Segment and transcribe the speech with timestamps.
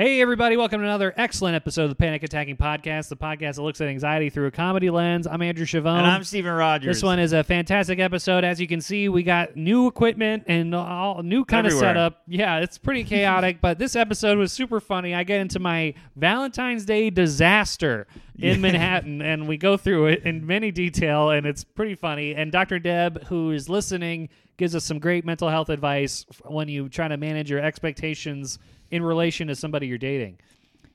[0.00, 3.62] Hey, everybody, welcome to another excellent episode of the Panic Attacking Podcast, the podcast that
[3.62, 5.26] looks at anxiety through a comedy lens.
[5.26, 5.98] I'm Andrew Chavone.
[5.98, 6.98] And I'm Stephen Rogers.
[6.98, 8.44] This one is a fantastic episode.
[8.44, 12.22] As you can see, we got new equipment and all new kind of setup.
[12.28, 15.16] Yeah, it's pretty chaotic, but this episode was super funny.
[15.16, 18.06] I get into my Valentine's Day disaster
[18.38, 22.36] in Manhattan, and we go through it in many detail, and it's pretty funny.
[22.36, 22.78] And Dr.
[22.78, 24.28] Deb, who is listening,
[24.58, 28.60] gives us some great mental health advice when you try to manage your expectations
[28.90, 30.38] in relation to somebody you're dating.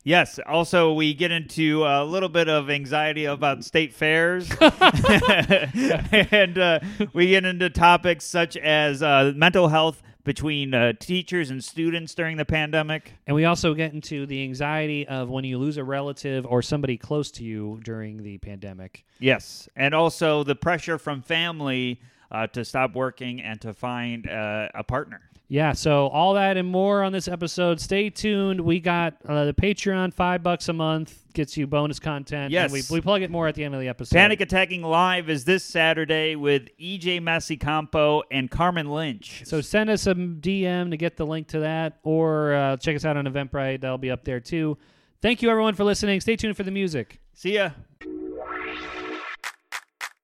[0.03, 0.37] Yes.
[0.45, 6.79] Also, we get into a little bit of anxiety about state fairs, and uh,
[7.13, 12.37] we get into topics such as uh, mental health between uh, teachers and students during
[12.37, 13.13] the pandemic.
[13.27, 16.97] And we also get into the anxiety of when you lose a relative or somebody
[16.97, 19.05] close to you during the pandemic.
[19.19, 22.01] Yes, and also the pressure from family
[22.31, 25.21] uh, to stop working and to find uh, a partner.
[25.53, 27.79] Yeah, so all that and more on this episode.
[27.79, 28.59] Stay tuned.
[28.59, 32.51] We got uh, the Patreon, five bucks a month, gets you bonus content.
[32.51, 32.73] Yes.
[32.73, 34.15] and we, we plug it more at the end of the episode.
[34.15, 39.43] Panic Attacking Live is this Saturday with EJ Massicampo and Carmen Lynch.
[39.45, 43.05] So send us a DM to get the link to that, or uh, check us
[43.05, 43.81] out on Eventbrite.
[43.81, 44.79] That'll be up there too.
[45.21, 46.19] Thank you, everyone, for listening.
[46.19, 47.19] Stay tuned for the music.
[47.35, 47.69] see ya.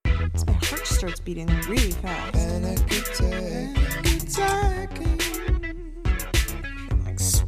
[0.05, 3.78] My heart starts beating really fast.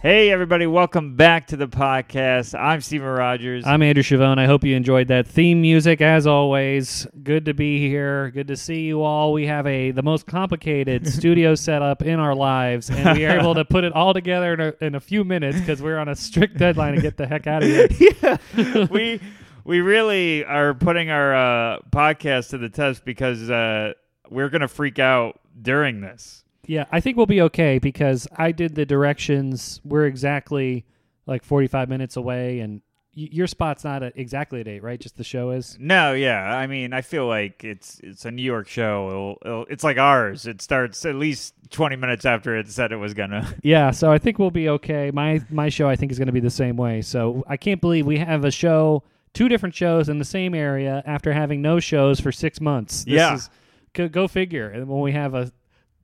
[0.00, 2.56] Hey, everybody, welcome back to the podcast.
[2.56, 3.66] I'm Steven Rogers.
[3.66, 4.38] I'm Andrew Chavone.
[4.38, 7.04] I hope you enjoyed that theme music as always.
[7.24, 8.30] Good to be here.
[8.30, 9.32] Good to see you all.
[9.32, 13.56] We have a the most complicated studio setup in our lives, and we are able
[13.56, 16.14] to put it all together in a, in a few minutes because we're on a
[16.14, 17.88] strict deadline to get the heck out of here.
[18.56, 19.20] yeah, we
[19.64, 23.94] we really are putting our uh, podcast to the test because uh,
[24.30, 26.44] we're gonna freak out during this.
[26.68, 29.80] Yeah, I think we'll be okay because I did the directions.
[29.84, 30.84] We're exactly
[31.26, 32.82] like 45 minutes away, and
[33.16, 35.00] y- your spot's not at exactly at eight, right?
[35.00, 35.76] Just the show is.
[35.80, 39.08] No, yeah, I mean, I feel like it's it's a New York show.
[39.08, 40.46] It'll, it'll, it's like ours.
[40.46, 43.46] It starts at least twenty minutes after it said it was gonna.
[43.62, 45.10] Yeah, so I think we'll be okay.
[45.12, 47.02] My my show I think is going to be the same way.
[47.02, 49.02] So I can't believe we have a show,
[49.34, 53.04] two different shows in the same area after having no shows for six months.
[53.04, 53.34] This Yeah.
[53.34, 53.50] is,
[53.94, 54.68] go, go figure.
[54.68, 55.50] And when we have a,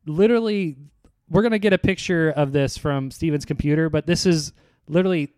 [0.06, 0.76] literally,
[1.28, 4.52] we're gonna get a picture of this from Steven's computer, but this is
[4.88, 5.32] literally.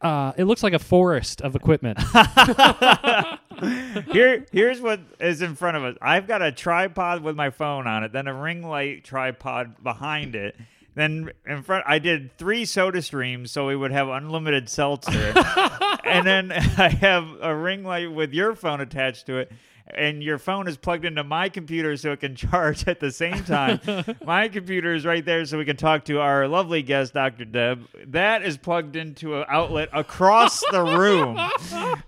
[0.00, 1.98] Uh, it looks like a forest of equipment.
[4.12, 5.96] Here, here's what is in front of us.
[6.00, 10.34] I've got a tripod with my phone on it, then a ring light tripod behind
[10.34, 10.56] it.
[10.94, 15.32] Then in front, I did three Soda Streams so we would have unlimited seltzer,
[16.04, 19.52] and then I have a ring light with your phone attached to it.
[19.94, 23.44] And your phone is plugged into my computer so it can charge at the same
[23.44, 23.80] time.
[24.24, 27.44] my computer is right there so we can talk to our lovely guest, Dr.
[27.44, 27.86] Deb.
[28.06, 31.38] That is plugged into an outlet across the room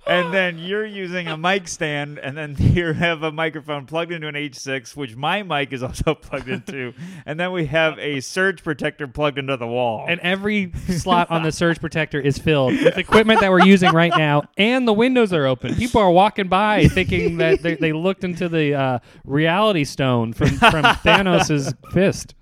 [0.06, 4.28] and then you're using a mic stand, and then you have a microphone plugged into
[4.28, 6.92] an H6, which my mic is also plugged into,
[7.26, 10.06] and then we have a surge protector plugged into the wall.
[10.08, 14.12] and every slot on the surge protector is filled with equipment that we're using right
[14.16, 15.74] now, and the windows are open.
[15.74, 20.48] People are walking by thinking that they, they looked into the uh, reality stone from,
[20.48, 22.34] from Thanos' fist.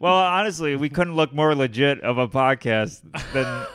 [0.00, 3.00] well, honestly, we couldn't look more legit of a podcast
[3.32, 3.66] than.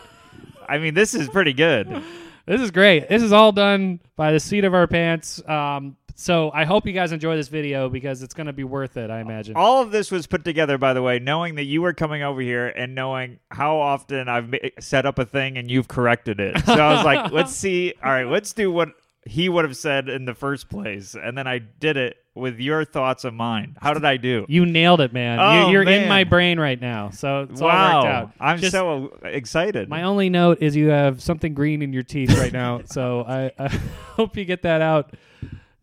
[0.68, 2.04] I mean, this is pretty good.
[2.48, 3.10] This is great.
[3.10, 5.48] This is all done by the seat of our pants.
[5.48, 8.96] Um, so I hope you guys enjoy this video because it's going to be worth
[8.96, 9.56] it, I imagine.
[9.58, 12.40] All of this was put together, by the way, knowing that you were coming over
[12.40, 16.58] here and knowing how often I've set up a thing and you've corrected it.
[16.66, 17.94] So I was like, let's see.
[18.02, 18.90] All right, let's do what
[19.26, 21.16] he would have said in the first place.
[21.16, 23.76] And then I did it with your thoughts of mine.
[23.82, 24.46] How did I do?
[24.48, 25.40] You nailed it, man.
[25.40, 27.10] Oh, you, you're in my brain right now.
[27.10, 28.06] So it's all worked wow.
[28.06, 28.32] out.
[28.40, 29.90] I'm Just- so excited.
[29.90, 33.52] My only note is you have something green in your teeth right now, so I,
[33.58, 33.68] I
[34.16, 35.16] hope you get that out.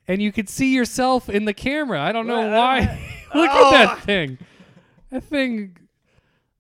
[0.07, 2.01] And you can see yourself in the camera.
[2.01, 2.81] I don't know why.
[3.35, 3.69] Look Oh.
[3.69, 4.01] at that oh.
[4.01, 4.39] thing.
[5.11, 5.77] That thing.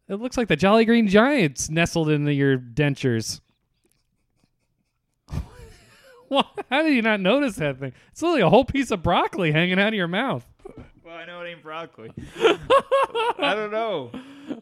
[0.08, 3.40] It looks like the Jolly Green Giants nestled into your dentures.
[6.32, 7.92] Well, How did you not notice that thing?
[8.10, 10.44] It's literally a whole piece of broccoli hanging out of your mouth.
[11.04, 12.10] well, I know it ain't broccoli.
[13.38, 14.10] I don't know.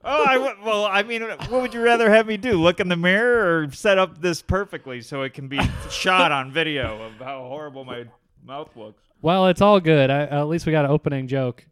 [0.05, 2.55] Oh, I w- well, I mean, what would you rather have me do?
[2.61, 6.51] Look in the mirror or set up this perfectly so it can be shot on
[6.53, 8.05] video of how horrible my
[8.45, 9.03] mouth looks?
[9.23, 10.11] Well, it's all good.
[10.11, 11.65] I, at least we got an opening joke.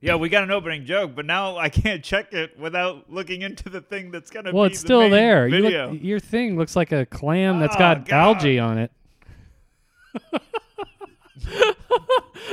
[0.00, 3.68] Yeah, we got an opening joke, but now I can't check it without looking into
[3.68, 4.52] the thing that's gonna.
[4.52, 5.46] Well, be it's the still there.
[5.48, 5.90] You Video.
[5.92, 8.16] look, your thing looks like a clam that's Oh, got God.
[8.36, 8.90] algae on it.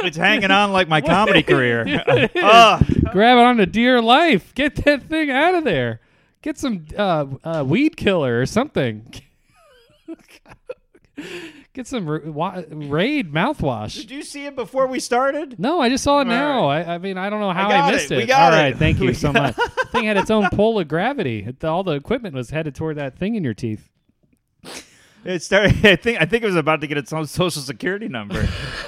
[0.04, 1.86] It's hanging on like my comedy career.
[1.88, 2.42] It is.
[2.44, 2.82] Ah,
[3.12, 4.54] Grab it on to dear life.
[4.56, 6.02] Get that thing out of there.
[6.42, 9.12] Get some uh, uh, weed killer or something.
[11.74, 13.96] Get some r- wa- Raid mouthwash.
[13.96, 15.60] did you see it before we started?
[15.60, 16.68] No, I just saw it All now.
[16.68, 18.16] I, I mean, I don't know how I, got missed it.
[18.16, 18.18] it.
[18.22, 18.62] We got All it.
[18.62, 19.56] right, thank you We so much.
[19.92, 21.44] thing had its own pull of gravity.
[21.48, 23.90] It- all the equipment was headed toward that thing in your teeth.
[25.28, 25.74] It started.
[25.86, 26.22] I think.
[26.22, 28.48] I think it was about to get its own social security number.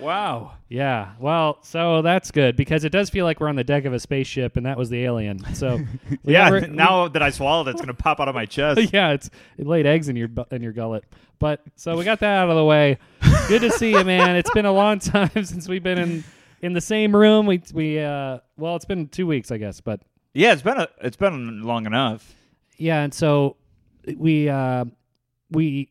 [0.00, 0.52] wow.
[0.68, 3.94] Yeah, well, so that's good because it does feel like we're on the deck of
[3.94, 5.42] a spaceship, and that was the alien.
[5.54, 5.80] So
[6.24, 6.44] Yeah.
[6.50, 8.92] never- now that I swallowed, it, it's gonna pop out of my chest.
[8.92, 11.04] yeah, it's it laid eggs in your in your gullet.
[11.38, 12.98] But so we got that out of the way.
[13.48, 14.36] Good to see you, man.
[14.36, 16.24] It's been a long time since we've been in
[16.60, 17.46] in the same room.
[17.46, 20.00] We we uh well, it's been two weeks, I guess, but
[20.34, 20.88] Yeah, it's been a.
[21.00, 22.34] It's been long enough.
[22.76, 23.56] yeah, and so
[24.16, 24.84] we uh
[25.50, 25.90] we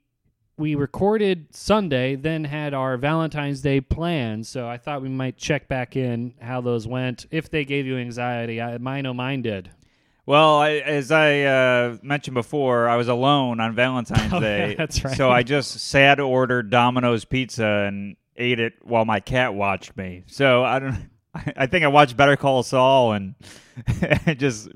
[0.58, 4.50] we recorded Sunday, then had our Valentine's Day plans.
[4.50, 7.28] So I thought we might check back in how those went.
[7.30, 9.70] If they gave you anxiety, I, mine, oh, mine did.
[10.26, 14.72] Well, I, as I uh, mentioned before, I was alone on Valentine's Oh, Day.
[14.72, 15.16] yeah, that's right.
[15.16, 20.24] So I just sad ordered Domino's pizza and ate it while my cat watched me.
[20.28, 21.10] So I don't.
[21.56, 23.36] I think I watched Better Call Saul and
[24.38, 24.70] just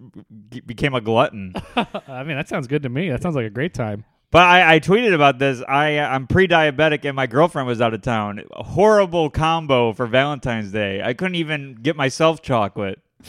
[0.68, 1.54] became a glutton.
[1.76, 3.10] I mean, that sounds good to me.
[3.10, 4.06] That sounds like a great time.
[4.32, 5.62] But I, I tweeted about this.
[5.68, 8.42] I I'm pre-diabetic and my girlfriend was out of town.
[8.54, 11.02] A horrible combo for Valentine's Day.
[11.04, 13.00] I couldn't even get myself chocolate.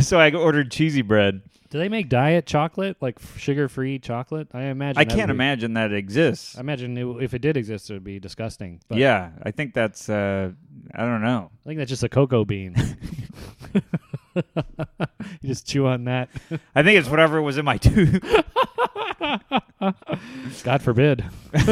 [0.00, 1.42] so I ordered cheesy bread.
[1.70, 4.46] Do they make diet chocolate, like sugar free chocolate?
[4.54, 5.00] I imagine.
[5.00, 6.56] I can't be- imagine that exists.
[6.56, 8.80] I imagine it, if it did exist, it would be disgusting.
[8.86, 10.08] But yeah, I think that's.
[10.08, 10.52] Uh,
[10.94, 11.50] I don't know.
[11.64, 12.76] I think that's just a cocoa bean.
[14.34, 16.28] you just chew on that.
[16.74, 18.20] I think it's whatever was in my tooth.
[20.64, 21.24] God forbid.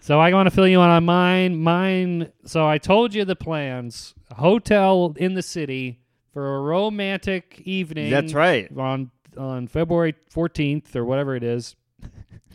[0.00, 1.56] so I want to fill you in on mine.
[1.56, 2.32] Mine.
[2.44, 4.14] So I told you the plans.
[4.36, 6.00] Hotel in the city
[6.32, 8.10] for a romantic evening.
[8.10, 8.70] That's right.
[8.76, 11.74] On on February fourteenth or whatever it is,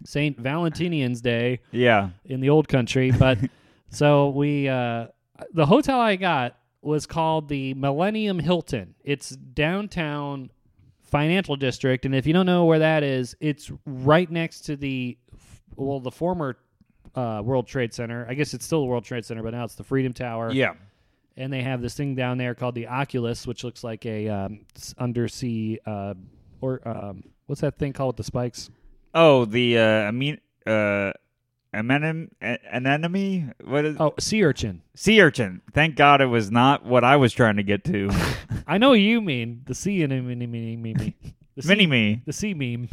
[0.06, 2.10] Saint Valentinian's Day Yeah.
[2.26, 3.12] in the old country.
[3.12, 3.38] But
[3.90, 5.08] so we, uh,
[5.54, 8.96] the hotel I got was called the Millennium Hilton.
[9.04, 10.52] It's downtown
[11.02, 15.18] financial district, and if you don't know where that is, it's right next to the
[15.76, 16.58] well, the former
[17.16, 18.26] uh, World Trade Center.
[18.30, 20.52] I guess it's still the World Trade Center, but now it's the Freedom Tower.
[20.52, 20.74] Yeah.
[21.38, 24.66] and they have this thing down there called the Oculus, which looks like a um,
[24.98, 26.14] undersea uh,
[26.62, 28.70] or um, what's that thing called with the spikes?
[29.14, 30.40] Oh, the uh, mean.
[30.68, 31.12] uh,
[31.74, 33.54] anenem- a- anemone.
[33.64, 34.82] What is Oh, sea urchin.
[34.96, 35.62] sea urchin?
[35.74, 38.10] Thank God it was not what I was trying to get to.
[38.68, 39.62] I know you mean.
[39.66, 41.16] The sea and mini mini mini.
[41.56, 42.22] The sea- Mini me.
[42.26, 42.90] The sea meme.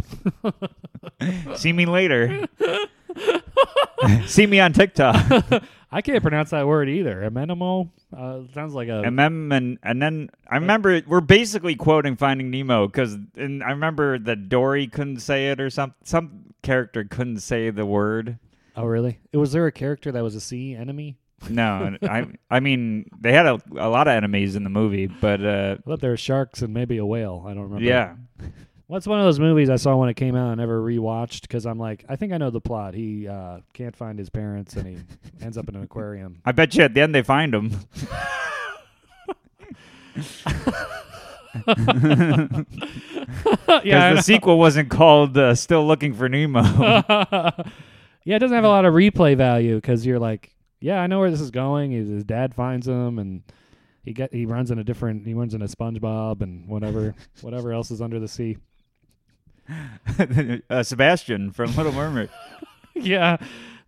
[1.57, 2.47] See me later.
[4.27, 5.63] See me on TikTok.
[5.91, 7.23] I can't pronounce that word either.
[7.31, 9.03] Amenamo uh, sounds like a.
[9.05, 13.41] then and, and then I remember we're basically quoting Finding Nemo because I
[13.71, 18.39] remember that Dory couldn't say it or some some character couldn't say the word.
[18.77, 19.19] Oh, really?
[19.33, 21.19] Was there a character that was a sea enemy?
[21.51, 25.45] No, I I mean they had a, a lot of enemies in the movie, but
[25.45, 27.45] uh, I thought there were sharks and maybe a whale.
[27.47, 27.85] I don't remember.
[27.85, 28.15] yeah,
[28.89, 31.67] What's one of those movies I saw when it came out and never rewatched because
[31.67, 32.95] I'm like, I think I know the plot.
[32.95, 34.99] He uh, can't find his parents and he
[35.45, 36.41] ends up in an aquarium.
[36.45, 37.73] I bet you at the end they find him.
[43.83, 46.63] yeah, the sequel wasn't called uh, "Still Looking for Nemo."
[48.27, 51.21] Yeah, it doesn't have a lot of replay value because you're like, yeah, I know
[51.21, 51.93] where this is going.
[51.93, 53.45] His, his dad finds him and
[54.03, 57.73] he get he runs in a different he runs in a SpongeBob and whatever whatever
[57.73, 58.59] else is under the sea.
[60.71, 62.29] uh, Sebastian from Little Mermaid.
[62.97, 63.37] yeah,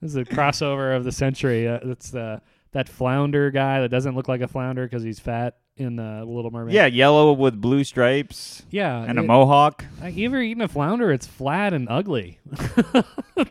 [0.01, 1.67] this is a crossover of the century.
[1.67, 2.41] Uh, it's the
[2.71, 6.51] that flounder guy that doesn't look like a flounder because he's fat in the Little
[6.51, 6.75] Mermaid.
[6.75, 9.03] Yeah, yellow with blue stripes yeah.
[9.03, 9.85] and a mohawk.
[10.01, 11.13] Like, you ever eaten a flounder?
[11.13, 12.39] It's flat and ugly.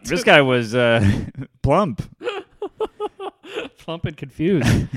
[0.03, 1.01] This guy was uh,
[1.61, 2.01] plump.
[3.77, 4.87] Plump and confused.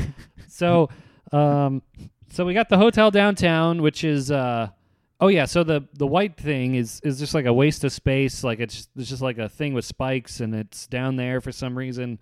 [0.49, 0.88] so,
[1.30, 1.82] um,
[2.30, 4.68] so we got the hotel downtown, which is, uh,
[5.20, 5.44] oh yeah.
[5.44, 8.42] So the the white thing is is just like a waste of space.
[8.42, 11.78] Like it's it's just like a thing with spikes, and it's down there for some
[11.78, 12.18] reason.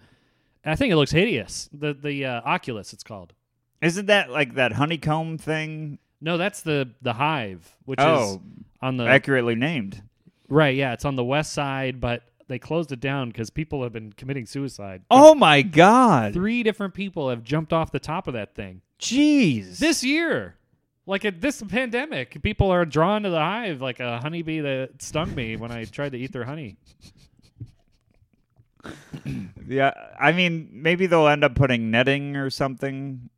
[0.64, 1.70] I think it looks hideous.
[1.72, 3.32] The the uh, Oculus, it's called.
[3.80, 5.98] Isn't that like that honeycomb thing?
[6.20, 8.42] No, that's the the Hive, which is Oh,
[8.82, 10.02] on the accurately named.
[10.48, 13.92] Right, yeah, it's on the west side, but they closed it down because people have
[13.92, 15.02] been committing suicide.
[15.10, 16.32] Oh my god.
[16.32, 19.78] Three different people have jumped off the top of that thing Jeez.
[19.78, 20.54] this year.
[21.06, 25.34] Like at this pandemic, people are drawn to the hive like a honeybee that stung
[25.34, 26.76] me when I tried to eat their honey.
[29.66, 33.28] Yeah, I mean, maybe they'll end up putting netting or something.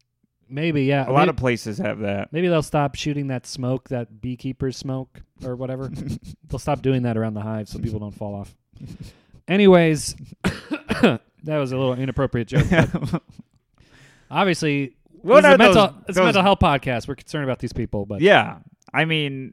[0.50, 1.08] Maybe, yeah.
[1.08, 2.32] A lot maybe, of places have that.
[2.32, 5.90] maybe they'll stop shooting that smoke, that beekeepers smoke or whatever.
[6.48, 8.54] they'll stop doing that around the hive so people don't fall off.
[9.48, 12.66] Anyways, that was a little inappropriate joke.
[14.30, 17.08] obviously, What are a mental, those- it's a mental health podcast.
[17.08, 18.58] We're concerned about these people, but Yeah,
[18.92, 19.52] I mean,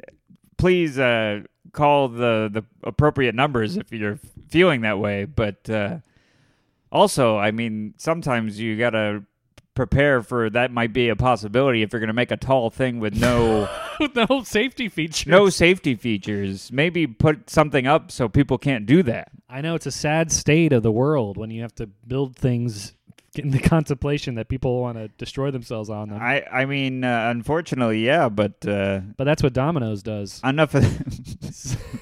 [0.57, 5.25] please uh, call the the appropriate numbers if you're feeling that way.
[5.25, 5.99] But uh,
[6.91, 9.23] also, I mean, sometimes you gotta
[9.77, 13.15] prepare for that might be a possibility if you're gonna make a tall thing with
[13.15, 13.69] no
[14.15, 15.27] no safety features.
[15.27, 16.71] no safety features.
[16.71, 19.29] Maybe put something up so people can't do that.
[19.47, 22.95] I know it's a sad state of the world when you have to build things
[23.43, 26.19] in the contemplation that people want to destroy themselves on them.
[26.21, 30.41] I I mean, uh, unfortunately, yeah, but uh, but that's what Domino's does.
[30.43, 30.83] enough of.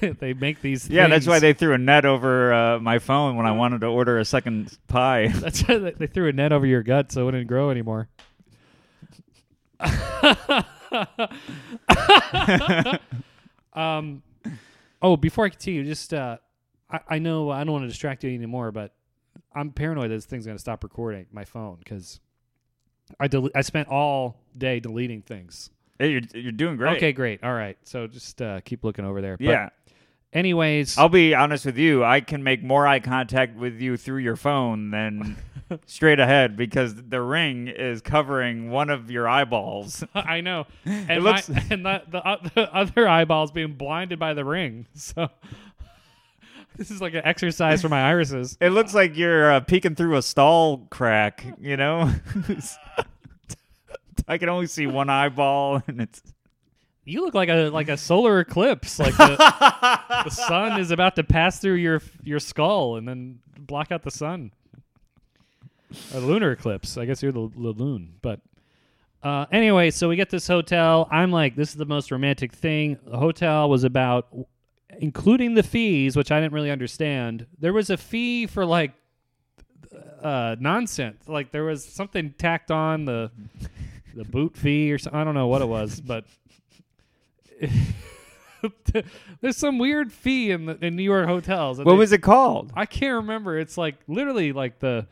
[0.20, 0.88] they make these.
[0.88, 3.86] yeah, that's why they threw a net over uh, my phone when I wanted to
[3.86, 5.28] order a second pie.
[5.28, 8.08] That's why they- they threw a net over your gut so it wouldn't grow anymore.
[13.74, 14.22] um,
[15.02, 16.38] oh, before I continue, just uh,
[16.90, 18.92] I, I know I don't want to distract you anymore, but
[19.56, 22.20] I'm paranoid that this thing's going to stop recording my phone because
[23.18, 25.70] I del- I spent all day deleting things.
[25.98, 26.98] Hey, you're you're doing great.
[26.98, 27.42] Okay, great.
[27.42, 29.36] All right, so just uh, keep looking over there.
[29.38, 29.68] But Yeah.
[30.32, 32.04] Anyways, I'll be honest with you.
[32.04, 35.36] I can make more eye contact with you through your phone than
[35.86, 40.04] straight ahead because the ring is covering one of your eyeballs.
[40.14, 44.34] I know, and looks- my, and the, the, o- the other eyeball's being blinded by
[44.34, 44.86] the ring.
[44.94, 45.28] So
[46.76, 48.56] this is like an exercise for my irises.
[48.60, 52.12] It looks like you're uh, peeking through a stall crack, you know?
[54.28, 56.22] I can only see one eyeball and it's
[57.04, 58.98] You look like a like a solar eclipse.
[58.98, 59.36] Like the,
[60.24, 64.10] the sun is about to pass through your your skull and then block out the
[64.10, 64.52] sun.
[66.12, 66.98] A lunar eclipse.
[66.98, 68.14] I guess you're the, the loon.
[68.20, 68.40] But
[69.22, 71.08] uh, anyway, so we get this hotel.
[71.10, 72.98] I'm like, this is the most romantic thing.
[73.06, 74.28] The hotel was about,
[75.00, 77.46] including the fees, which I didn't really understand.
[77.58, 78.92] There was a fee for like
[80.22, 81.28] uh, nonsense.
[81.28, 83.30] Like there was something tacked on the
[84.14, 85.20] the boot fee or something.
[85.20, 86.24] I don't know what it was, but
[89.40, 91.78] there's some weird fee in the, in New York hotels.
[91.78, 92.72] What was it called?
[92.74, 93.58] I can't remember.
[93.58, 95.06] It's like literally like the.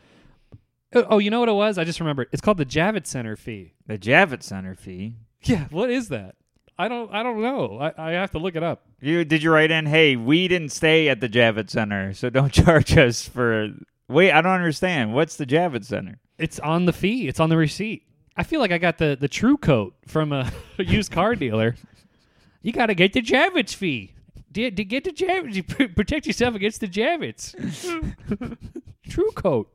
[0.94, 1.76] Oh, oh, you know what it was?
[1.76, 2.28] I just remembered.
[2.30, 3.74] It's called the Javits Center fee.
[3.86, 5.16] The Javits Center fee.
[5.42, 6.36] Yeah, what is that?
[6.76, 7.12] I don't.
[7.12, 7.78] I don't know.
[7.78, 8.82] I, I have to look it up.
[9.00, 12.52] You did you write in, "Hey, we didn't stay at the Javits Center, so don't
[12.64, 13.70] charge us for
[14.08, 15.14] Wait, I don't understand.
[15.14, 16.18] What's the Javits Center?
[16.38, 17.26] It's on the fee.
[17.28, 18.02] It's on the receipt.
[18.36, 21.76] I feel like I got the the TruCoat from a, used car dealer.
[22.62, 24.12] You got to get the Javits fee.
[24.50, 27.54] Did to get the Javits, you pr- protect yourself against the Javits.
[29.08, 29.66] TruCoat.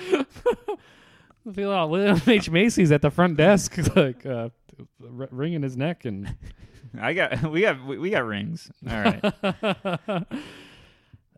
[0.00, 0.24] I
[1.54, 4.50] feel like William H Macy's at the front desk, like uh,
[5.02, 6.34] r- wringing his neck and.
[7.00, 8.68] I got we got we we got rings.
[8.88, 9.24] All right.
[9.64, 10.24] uh,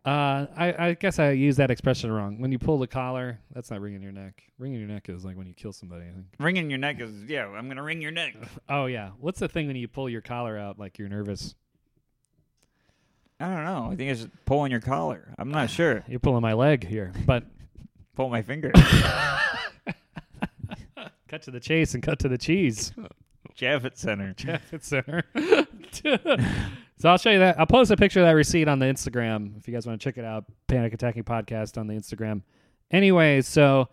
[0.04, 2.40] I, I guess I used that expression wrong.
[2.40, 4.42] When you pull the collar, that's not wringing your neck.
[4.58, 6.06] Wringing your neck is like when you kill somebody.
[6.06, 6.26] I think.
[6.40, 7.46] Wringing your neck is yeah.
[7.48, 8.34] I'm gonna wring your neck.
[8.70, 9.10] Oh yeah.
[9.20, 11.54] What's the thing when you pull your collar out like you're nervous?
[13.38, 13.88] I don't know.
[13.92, 15.34] I think it's pulling your collar.
[15.36, 16.02] I'm not sure.
[16.08, 17.44] You're pulling my leg here, but
[18.14, 18.72] Pull my finger.
[21.28, 22.92] cut to the chase and cut to the cheese.
[23.56, 24.34] Javits Center.
[24.38, 25.24] Javits Center.
[26.98, 27.58] so I'll show you that.
[27.58, 30.04] I'll post a picture of that receipt on the Instagram if you guys want to
[30.04, 30.44] check it out.
[30.68, 32.42] Panic Attacking Podcast on the Instagram.
[32.90, 33.88] Anyway, so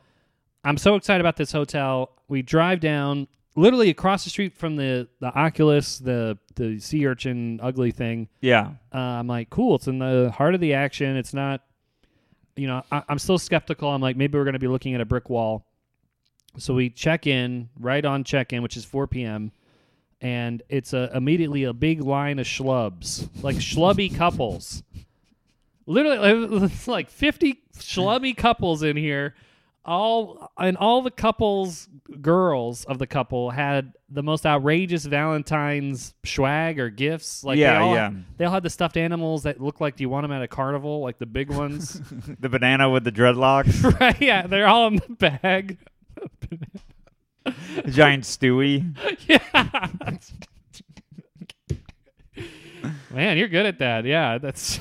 [0.64, 2.12] I'm so excited about this hotel.
[2.28, 7.60] We drive down literally across the street from the the Oculus, the the sea urchin
[7.62, 8.28] ugly thing.
[8.42, 8.72] Yeah.
[8.94, 9.76] Uh, I'm like, cool.
[9.76, 11.16] It's in the heart of the action.
[11.16, 11.62] It's not,
[12.60, 13.90] you know, I, I'm still skeptical.
[13.90, 15.66] I'm like, maybe we're going to be looking at a brick wall.
[16.58, 19.52] So we check in right on check in, which is 4 p.m.
[20.22, 24.84] And it's a, immediately a big line of schlubs, like schlubby couples.
[25.86, 29.36] Literally, it's like 50 schlubby couples in here.
[29.90, 31.90] All and all the couples,
[32.22, 37.44] girls of the couple had the most outrageous Valentine's swag or gifts.
[37.44, 38.12] Like Yeah, they all, yeah.
[38.38, 40.48] they all had the stuffed animals that look like do you want them at a
[40.48, 42.00] carnival, like the big ones.
[42.40, 43.84] the banana with the dreadlocks.
[44.00, 44.22] right?
[44.22, 45.80] Yeah, they're all in the bag.
[47.88, 48.96] Giant Stewie.
[49.28, 49.88] yeah.
[53.12, 54.06] Man, you're good at that.
[54.06, 54.80] Yeah, that's.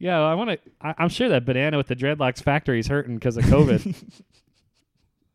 [0.00, 0.58] Yeah, I want to.
[0.98, 3.94] I'm sure that banana with the dreadlocks factory is hurting because of COVID.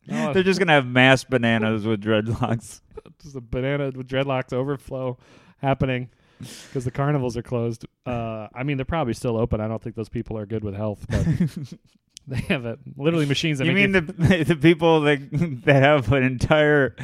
[0.08, 2.80] Oh, They're just gonna have mass bananas with dreadlocks.
[3.22, 5.18] just a banana with dreadlocks overflow
[5.58, 7.86] happening because the carnivals are closed.
[8.06, 9.60] Uh, I mean, they're probably still open.
[9.60, 11.26] I don't think those people are good with health, but
[12.28, 15.18] they have a, literally machines that You make mean the the people that
[15.64, 16.94] that have an entire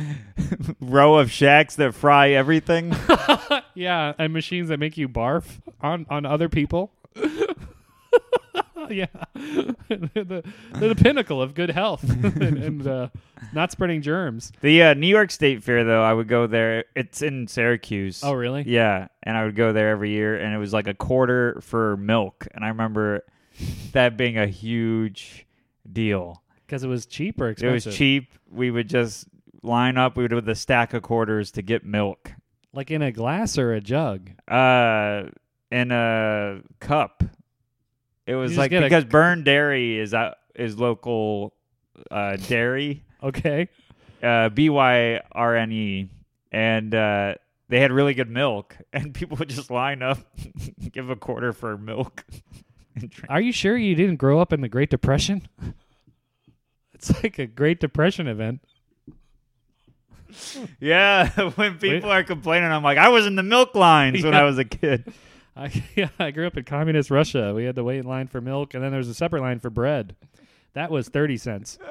[0.80, 2.94] row of shacks that fry everything?
[3.74, 6.92] yeah, and machines that make you barf on on other people.
[8.90, 13.08] yeah, they're the, they're the pinnacle of good health and, and uh,
[13.52, 14.52] not spreading germs.
[14.60, 16.84] The uh, New York State Fair, though, I would go there.
[16.94, 18.22] It's in Syracuse.
[18.22, 18.64] Oh, really?
[18.66, 21.96] Yeah, and I would go there every year, and it was like a quarter for
[21.96, 23.24] milk, and I remember
[23.92, 25.46] that being a huge
[25.90, 26.42] deal.
[26.66, 28.32] Because it was cheap or It was cheap.
[28.50, 29.26] We would just
[29.62, 30.16] line up.
[30.16, 32.32] We would with a stack of quarters to get milk.
[32.72, 34.30] like in a glass or a jug.
[34.48, 35.24] Uh,
[35.70, 37.22] in a cup.
[38.26, 41.54] It was just like get a- because Byrne Dairy is uh, is local
[42.10, 43.02] uh, dairy.
[43.22, 43.68] Okay.
[44.22, 46.08] uh, B Y R N E,
[46.50, 47.34] and uh,
[47.68, 50.18] they had really good milk, and people would just line up,
[50.92, 52.24] give a quarter for milk.
[52.94, 53.30] and drink.
[53.30, 55.48] Are you sure you didn't grow up in the Great Depression?
[56.94, 58.60] It's like a Great Depression event.
[60.80, 64.44] Yeah, when people are complaining, I'm like, I was in the milk lines when I
[64.44, 65.12] was a kid.
[65.56, 67.52] I, yeah, I grew up in communist Russia.
[67.54, 69.58] We had to wait in line for milk, and then there was a separate line
[69.60, 70.16] for bread.
[70.74, 71.78] That was thirty cents.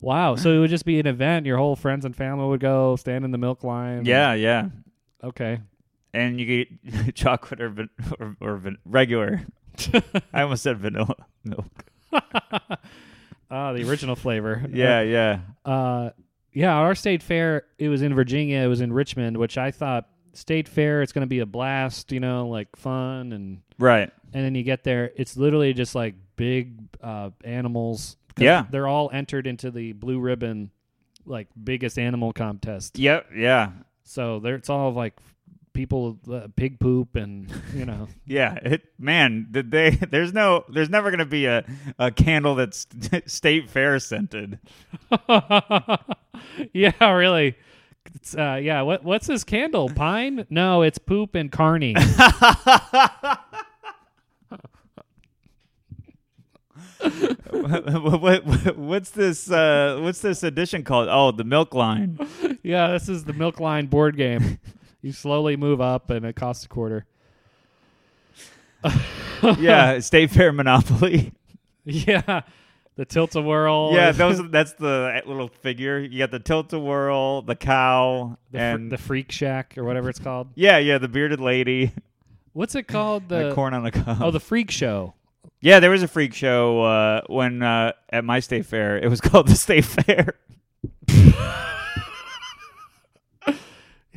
[0.00, 0.36] Wow.
[0.36, 1.46] So it would just be an event.
[1.46, 4.04] Your whole friends and family would go stand in the milk line.
[4.04, 4.68] yeah, yeah,
[5.22, 5.60] Okay.
[6.12, 6.84] and you get
[7.14, 7.88] chocolate or van-
[8.20, 9.40] or, or van- regular.
[10.34, 11.84] I almost said vanilla milk.
[13.50, 14.64] Ah, the original flavor.
[14.70, 15.38] Yeah, yeah.
[15.64, 16.10] Uh,
[16.54, 16.72] yeah.
[16.74, 17.64] Our state fair.
[17.78, 18.58] It was in Virginia.
[18.60, 21.02] It was in Richmond, which I thought state fair.
[21.02, 22.10] It's going to be a blast.
[22.12, 24.10] You know, like fun and Right.
[24.32, 25.12] and then you get there.
[25.16, 28.16] It's literally just like big uh, animals.
[28.38, 28.64] Yeah.
[28.70, 30.70] They're all entered into the blue ribbon,
[31.26, 32.98] like biggest animal contest.
[32.98, 33.26] Yep.
[33.36, 33.70] Yeah.
[34.04, 35.14] So there, it's all like
[35.74, 40.88] people uh, pig poop and you know Yeah, it man, did they there's no there's
[40.88, 41.64] never going to be a
[41.98, 42.86] a candle that's
[43.26, 44.58] state fair scented.
[46.72, 47.56] yeah really
[48.14, 51.94] it's, uh, yeah what what's this candle pine no it's poop and carney
[57.50, 61.08] what, what, what's this uh what's this edition called?
[61.10, 62.18] Oh, the milk line.
[62.62, 64.58] yeah this is the milk line board game
[65.04, 67.04] you slowly move up and it costs a quarter
[69.58, 71.32] Yeah, state fair monopoly.
[71.84, 72.40] yeah
[72.96, 75.98] the tilt-a-whirl yeah, those that's the little figure.
[75.98, 80.18] You got the tilt-a-whirl, the cow, the, fr- and the freak shack or whatever it's
[80.18, 81.92] called yeah, yeah, the bearded lady,
[82.52, 84.18] what's it called the, the corn on the cob.
[84.22, 85.14] oh the freak show
[85.60, 88.98] yeah, there was a freak show uh, when uh, at my state fair.
[88.98, 90.34] It was called the state fair.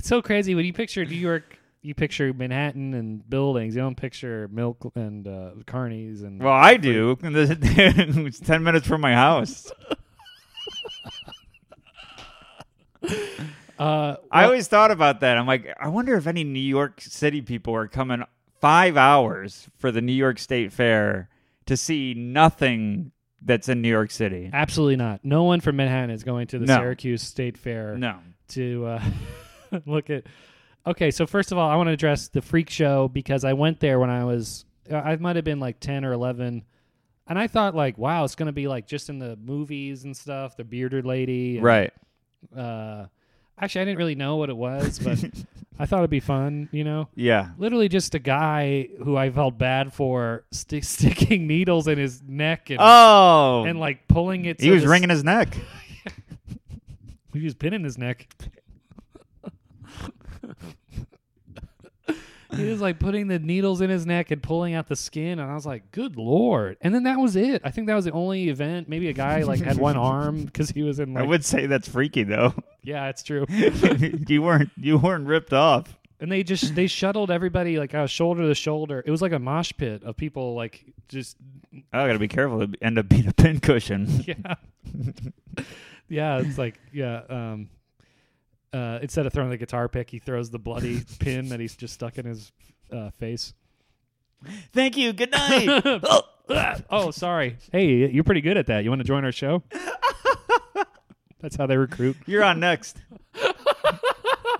[0.07, 1.59] It's so crazy when you picture New York.
[1.81, 3.75] You picture Manhattan and buildings.
[3.75, 6.41] You don't picture milk and uh, carnies and.
[6.41, 7.17] Well, I do.
[7.21, 9.69] it's ten minutes from my house.
[13.77, 15.37] uh, I always thought about that.
[15.37, 18.23] I'm like, I wonder if any New York City people are coming
[18.61, 21.27] five hours for the New York State Fair
[21.65, 24.51] to see nothing that's in New York City.
[24.53, 25.19] absolutely not.
[25.25, 26.77] No one from Manhattan is going to the No.
[26.77, 28.19] Syracuse State Fair No.
[28.51, 29.03] to uh,
[29.85, 30.23] look at.
[30.85, 33.79] Okay, so first of all, I want to address the freak show because I went
[33.79, 34.65] there when I was.
[34.91, 36.63] I might have been like ten or eleven.
[37.29, 40.15] And I thought, like, wow, it's going to be like just in the movies and
[40.15, 41.57] stuff, the bearded lady.
[41.57, 41.91] and, Right.
[42.55, 43.07] Uh,
[43.59, 45.21] actually, I didn't really know what it was, but
[45.77, 47.09] I thought it'd be fun, you know?
[47.15, 47.49] Yeah.
[47.57, 52.69] literally just a guy who I felt bad for sti sticking needles in his neck
[52.69, 53.65] and Oh.
[53.67, 54.61] and like pulling it.
[54.61, 55.57] he was wringing his neck.
[57.33, 58.27] He was pinning his neck.
[62.55, 65.51] He was like putting the needles in his neck and pulling out the skin, and
[65.51, 67.61] I was like, "Good lord!" And then that was it.
[67.63, 68.87] I think that was the only event.
[68.87, 71.65] Maybe a guy like had one arm because he was in like I would say
[71.65, 72.53] that's freaky though.
[72.83, 73.45] Yeah, it's true.
[74.27, 75.97] you weren't you weren't ripped off.
[76.19, 79.03] And they just they shuttled everybody like uh, shoulder to shoulder.
[79.05, 81.37] It was like a mosh pit of people like just
[81.93, 82.61] Oh, I gotta be careful.
[82.61, 84.23] It'd end up being a pincushion.
[84.25, 84.55] yeah
[86.09, 87.69] yeah it's like yeah um
[88.73, 91.93] uh instead of throwing the guitar pick he throws the bloody pin that he's just
[91.93, 92.51] stuck in his
[92.91, 93.53] uh face
[94.73, 95.13] Thank you.
[95.13, 95.67] Good night.
[95.85, 96.23] Ugh.
[96.89, 97.57] oh, sorry.
[97.71, 98.83] Hey, you're pretty good at that.
[98.83, 99.63] You want to join our show?
[101.39, 102.17] That's how they recruit.
[102.25, 102.97] You're on next.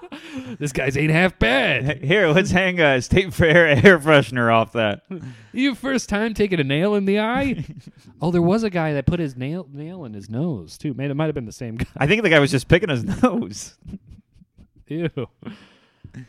[0.59, 2.03] This guy's ain't half bad.
[2.03, 5.03] Here, let's hang a state fair air freshener off that.
[5.53, 7.65] You first time taking a nail in the eye?
[8.21, 10.93] oh, there was a guy that put his nail nail in his nose too.
[10.93, 11.87] Man, it might have been the same guy.
[11.97, 13.75] I think the guy was just picking his nose.
[14.87, 15.09] Ew.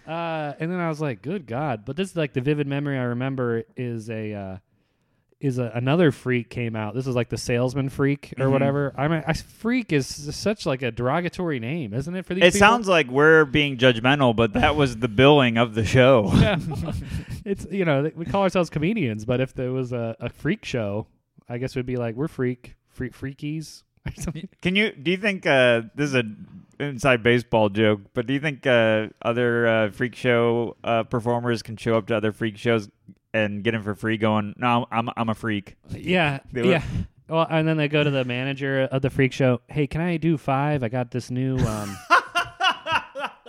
[0.07, 2.97] Uh, and then I was like, "Good God!" But this is like the vivid memory
[2.97, 4.57] I remember is a uh,
[5.41, 6.95] is a, another freak came out.
[6.95, 8.51] This is like the salesman freak or Mhm.
[8.51, 8.93] whatever.
[8.99, 12.27] I mean, I, freak is such like a derogatory name, isn't it?
[12.27, 12.59] For these It people?
[12.59, 16.31] sounds like we're being judgmental, but that was the billing of the show.
[16.35, 16.59] yeah.
[17.45, 21.07] it's you know we call ourselves comedians, but if there was a, a freak show,
[21.49, 23.85] I guess we'd be like we're freak freak freakies.
[24.63, 24.91] Can you?
[24.93, 26.25] Do you think uh, this is a
[26.81, 28.01] inside baseball joke?
[28.15, 32.17] But do you think uh, other uh, freak show uh, performers can show up to
[32.17, 32.89] other freak shows
[33.35, 34.17] and get him for free?
[34.17, 35.77] Going, no, I'm I'm a freak.
[35.91, 36.83] yeah, were- yeah.
[37.29, 39.61] Well, and then they go to the manager of the freak show.
[39.69, 40.83] Hey, can I do five?
[40.83, 41.59] I got this new.
[41.59, 41.95] Um,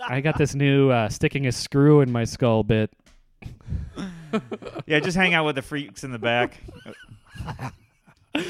[0.06, 2.90] I got this new uh, sticking a screw in my skull bit.
[4.86, 6.60] Yeah, just hang out with the freaks in the back.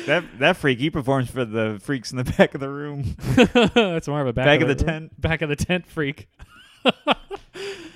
[0.06, 3.16] that that freak he performs for the freaks in the back of the room.
[3.74, 5.20] That's more of a back, Back of the tent.
[5.20, 6.28] Back of the tent freak.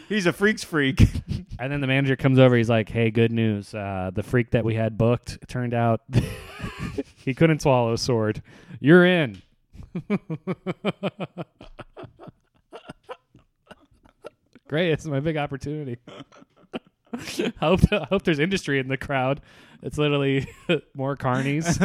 [0.08, 1.02] He's a freaks freak.
[1.56, 2.56] And then the manager comes over.
[2.56, 3.72] He's like, "Hey, good news.
[3.72, 6.00] Uh, the freak that we had booked turned out
[7.24, 8.42] he couldn't swallow a sword.
[8.80, 9.40] You're in."
[14.68, 14.90] Great!
[14.90, 15.98] It's my big opportunity.
[17.14, 19.40] I hope I hope there's industry in the crowd.
[19.80, 20.48] It's literally
[20.94, 21.78] more carnies.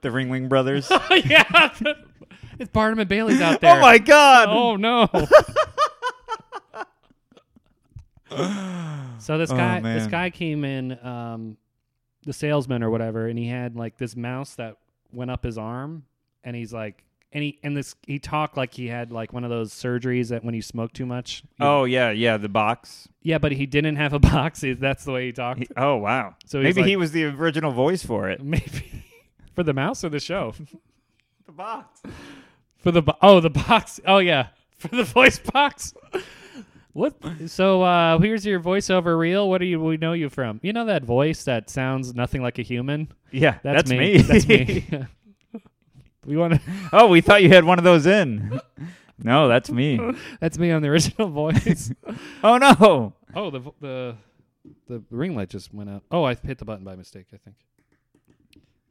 [0.00, 0.90] The Ringling Brothers.
[1.24, 1.70] yeah,
[2.58, 3.76] it's Barnum and Bailey's out there.
[3.76, 4.48] Oh my God!
[4.50, 5.08] Oh no.
[9.18, 11.56] so this Oh, guy this guy came in um
[12.24, 14.76] the salesman or whatever and he had like this mouse that
[15.12, 16.04] went up his arm
[16.44, 19.50] and he's like and he and this he talked like he had like one of
[19.50, 21.42] those surgeries that when you smoke too much.
[21.60, 22.36] Oh yeah, yeah.
[22.36, 23.08] The box.
[23.22, 24.62] yeah, but he didn't have a box.
[24.78, 25.60] That's the way he talked.
[25.60, 26.34] He- oh wow.
[26.46, 28.42] So maybe he was the original voice for it.
[28.42, 29.04] Maybe
[29.54, 30.54] for the mouse or the show.
[31.44, 32.00] The box.
[32.78, 35.92] For the bo- oh the box oh yeah for the voice box.
[36.92, 37.14] What?
[37.48, 39.50] So uh here's your voiceover reel.
[39.50, 40.60] What do you we know you from?
[40.62, 43.08] You know that voice that sounds nothing like a human.
[43.32, 44.18] Yeah, That's, that's, me.
[44.22, 44.86] That's me.
[46.24, 46.60] we want to.
[46.92, 48.60] oh, we thought you had one of those in.
[49.18, 49.98] no, that's me.
[50.40, 51.92] That's me on the original voice.
[52.44, 53.14] Oh no.
[53.34, 54.16] oh the the
[54.86, 56.04] the ring light just went out.
[56.10, 57.26] Oh, I hit the button by mistake.
[57.34, 57.56] I think.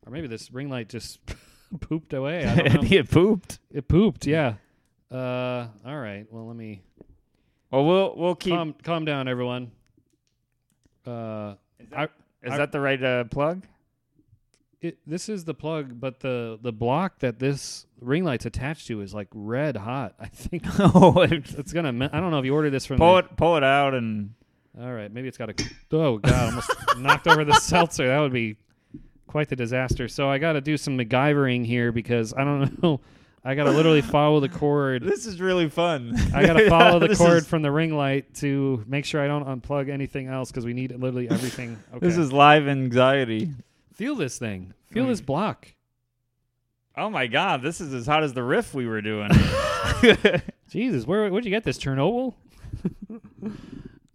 [0.05, 1.19] Or maybe this ring light just
[1.79, 2.45] pooped away.
[2.45, 2.81] I don't know.
[2.81, 3.59] he pooped.
[3.71, 4.25] it pooped.
[4.25, 4.55] Yeah.
[5.11, 5.67] Uh.
[5.85, 6.25] All right.
[6.31, 6.81] Well, let me
[7.69, 8.53] Well, we'll we'll keep.
[8.53, 9.71] calm calm down, everyone.
[11.05, 11.55] Uh.
[11.95, 12.03] I,
[12.43, 13.65] is I- that the right uh, plug?
[14.81, 19.01] it, this is the plug, but the the block that this ring light's attached to
[19.01, 20.15] is like red hot.
[20.19, 21.91] I think oh, it's gonna.
[21.93, 22.97] Me- I don't know if you ordered this from.
[22.97, 24.33] pull the- it pull it out and
[24.79, 25.53] All right, maybe it's got a.
[25.91, 26.33] Oh God!
[26.49, 28.07] Almost knocked over the seltzer.
[28.07, 28.57] That would be
[29.31, 30.07] quite the disaster.
[30.07, 32.99] So I got to do some MacGyvering here because I don't know.
[33.43, 35.01] I got to literally follow the cord.
[35.01, 36.13] this is really fun.
[36.35, 39.25] I got to follow the cord is- from the ring light to make sure I
[39.27, 41.77] don't unplug anything else because we need literally everything.
[41.95, 42.05] Okay.
[42.05, 43.49] This is live anxiety.
[43.93, 44.73] feel this thing.
[44.91, 45.73] Feel this block.
[46.95, 49.29] Oh my god, this is as hot as the riff we were doing.
[50.69, 52.35] Jesus, where where'd you get this Chernobyl?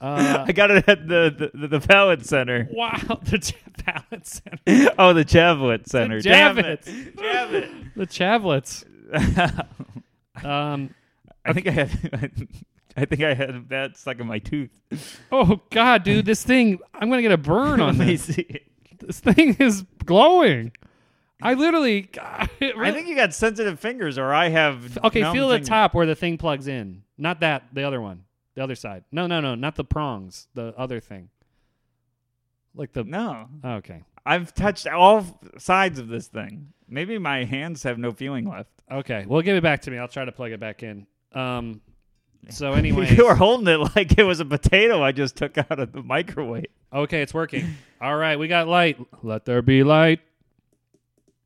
[0.01, 2.69] Uh, I got it at the the, the Pallet Center.
[2.71, 3.55] wow, the Ch-
[3.85, 4.91] balance center.
[4.99, 6.19] Oh, the Chavlet Center.
[6.19, 6.25] It.
[6.25, 7.17] Javits.
[7.17, 7.95] Damn it.
[7.97, 8.85] the Chavlets.
[10.45, 10.95] Um,
[11.45, 12.49] I think I had
[12.97, 14.71] I think I had that stuck in my tooth.
[15.33, 16.79] oh God, dude, this thing!
[16.95, 18.27] I'm gonna get a burn on Let this.
[18.99, 20.73] This thing is glowing.
[21.43, 22.03] I literally.
[22.03, 24.99] God, it I think you got sensitive fingers, or I have.
[25.05, 27.03] Okay, feel the top where the thing plugs in.
[27.19, 28.25] Not that, the other one,
[28.57, 29.05] the other side.
[29.13, 30.49] No, no, no, not the prongs.
[30.55, 31.29] The other thing.
[32.75, 33.05] Like the.
[33.05, 34.03] No, Okay.
[34.29, 35.25] I've touched all
[35.57, 36.73] sides of this thing.
[36.89, 38.71] Maybe my hands have no feeling left.
[38.91, 39.25] Okay.
[39.29, 39.99] Well, give it back to me.
[39.99, 41.07] I'll try to plug it back in.
[41.33, 41.81] Um.
[42.49, 43.15] So anyway.
[43.15, 46.03] you were holding it like it was a potato I just took out of the
[46.03, 46.67] microwave.
[46.93, 47.77] Okay, it's working.
[48.01, 48.99] All right, we got light.
[49.23, 50.21] Let there be light.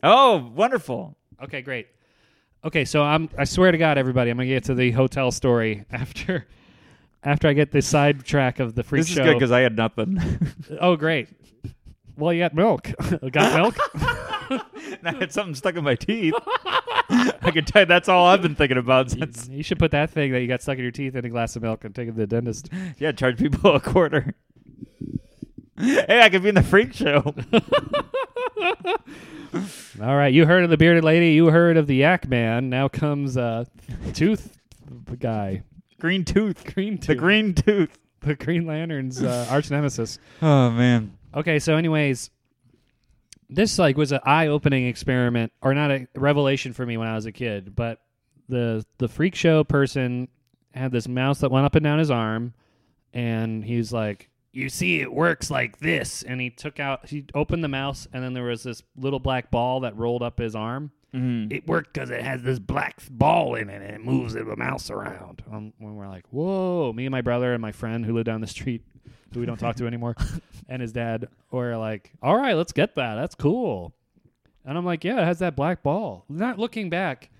[0.02, 1.16] Oh, wonderful!
[1.42, 1.88] Okay, great.
[2.64, 5.84] Okay, so I'm I swear to God, everybody, I'm gonna get to the hotel story
[5.90, 6.46] after
[7.22, 10.18] after I get the sidetrack of the freak This is good because I had nothing.
[10.80, 11.28] oh, great.
[12.16, 12.90] Well, you got milk.
[13.32, 13.76] got milk?
[15.02, 16.34] I had something stuck in my teeth.
[17.12, 19.48] I can tell you that's all I've been thinking about since.
[19.48, 21.56] you should put that thing that you got stuck in your teeth in a glass
[21.56, 22.68] of milk and take it to the dentist.
[22.98, 24.34] Yeah, charge people a quarter.
[25.78, 27.34] hey, I could be in the freak show.
[30.00, 31.32] All right, you heard of the bearded lady.
[31.32, 32.70] You heard of the yak man.
[32.70, 33.64] Now comes uh,
[34.14, 34.56] tooth
[35.18, 35.62] guy,
[36.00, 36.64] green tooth.
[36.74, 37.96] green tooth, The green tooth.
[38.20, 40.18] the Green Lantern's uh, arch nemesis.
[40.42, 41.16] Oh man.
[41.34, 42.30] Okay, so anyways,
[43.48, 47.26] this like was an eye-opening experiment, or not a revelation for me when I was
[47.26, 47.74] a kid.
[47.74, 48.00] But
[48.48, 50.28] the the freak show person
[50.74, 52.52] had this mouse that went up and down his arm,
[53.12, 57.64] and he's like, "You see, it works like this." And he took out, he opened
[57.64, 60.92] the mouse, and then there was this little black ball that rolled up his arm.
[61.14, 61.52] Mm-hmm.
[61.52, 64.90] It worked because it has this black ball in it, and it moves the mouse
[64.90, 65.42] around.
[65.50, 68.40] Um, when we're like, "Whoa!" Me and my brother and my friend who lived down
[68.40, 68.84] the street,
[69.32, 70.14] who we don't talk to anymore,
[70.68, 73.16] and his dad were like, "All right, let's get that.
[73.16, 73.92] That's cool."
[74.64, 77.30] And I'm like, "Yeah, it has that black ball." Not looking back,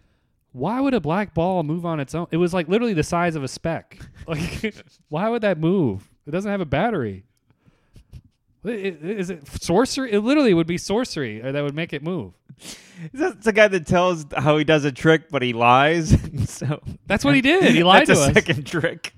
[0.52, 2.26] why would a black ball move on its own?
[2.30, 3.98] It was like literally the size of a speck.
[4.26, 4.74] Like,
[5.08, 6.10] why would that move?
[6.26, 7.24] It doesn't have a battery.
[8.64, 10.12] Is it sorcery?
[10.12, 12.34] It literally would be sorcery, or that would make it move.
[13.14, 16.14] That's the guy that tells how he does a trick, but he lies.
[16.50, 17.74] so That's what he did.
[17.74, 18.34] He lied that's to a us.
[18.34, 19.14] second trick.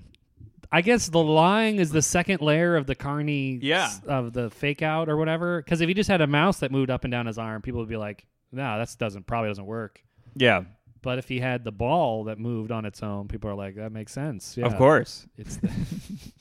[0.70, 3.90] I guess the lying is the second layer of the carny Yeah.
[4.06, 5.60] of the fake out or whatever.
[5.60, 7.80] Because if he just had a mouse that moved up and down his arm, people
[7.80, 10.02] would be like, "No, that doesn't probably doesn't work."
[10.36, 10.62] Yeah,
[11.02, 13.90] But if he had the ball that moved on its own, people are like, "That
[13.92, 15.26] makes sense." Yeah, of course.
[15.36, 15.68] it's the,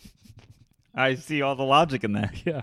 [0.96, 2.34] I see all the logic in that.
[2.46, 2.62] yeah.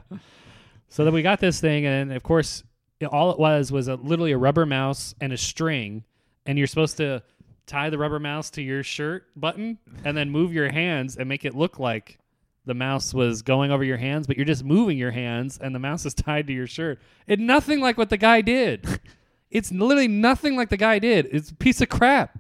[0.89, 2.63] So then we got this thing, and of course,
[3.01, 6.05] it- all it was was a, literally a rubber mouse and a string,
[6.47, 7.23] and you're supposed to
[7.67, 11.45] tie the rubber mouse to your shirt button and then move your hands and make
[11.45, 12.19] it look like
[12.65, 15.79] the mouse was going over your hands, but you're just moving your hands and the
[15.79, 16.99] mouse is tied to your shirt.
[17.27, 19.01] It's nothing like what the guy did.
[19.51, 21.27] It's literally nothing like the guy did.
[21.33, 22.39] It's a piece of crap.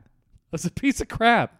[0.52, 1.57] It's a piece of crap.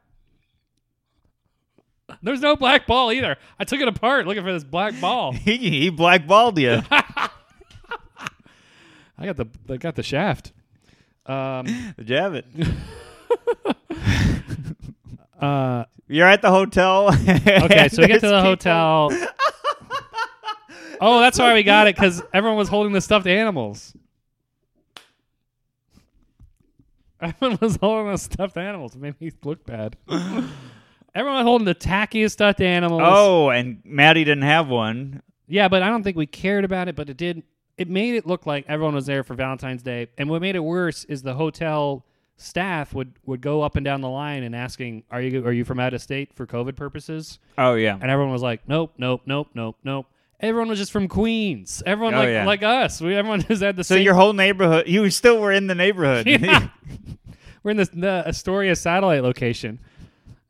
[2.23, 3.37] There's no black ball either.
[3.59, 5.33] I took it apart looking for this black ball.
[5.39, 6.83] He, he blackballed you.
[6.91, 7.31] I
[9.27, 10.53] got the I got the shaft.
[11.27, 11.67] Um,
[12.05, 12.47] Jab it.
[15.41, 17.09] uh, You're at the hotel.
[17.09, 19.11] okay, so we get to the hotel.
[21.01, 23.95] Oh, that's why we got it because everyone was holding the stuffed animals.
[27.21, 28.95] Everyone was holding the stuffed animals.
[28.95, 29.97] It made me look bad.
[31.15, 33.03] Everyone was holding the tackiest stuffed animals.
[33.05, 35.23] Oh, and Maddie didn't have one.
[35.47, 36.97] Yeah, but I don't think we cared about it.
[36.97, 37.43] But it did.
[37.77, 40.09] It made it look like everyone was there for Valentine's Day.
[40.19, 42.05] And what made it worse is the hotel
[42.37, 45.65] staff would would go up and down the line and asking, "Are you are you
[45.65, 47.97] from out of state for COVID purposes?" Oh yeah.
[48.01, 50.07] And everyone was like, "Nope, nope, nope, nope, nope."
[50.41, 51.83] Everyone was just from Queens.
[51.85, 52.45] Everyone Oh, like yeah.
[52.47, 53.01] like us.
[53.01, 53.97] We everyone just had the same.
[53.97, 54.05] So same.
[54.05, 56.27] your whole neighborhood, you still were in the neighborhood.
[56.29, 56.69] Yeah.
[57.65, 59.81] We're in this the Astoria satellite location.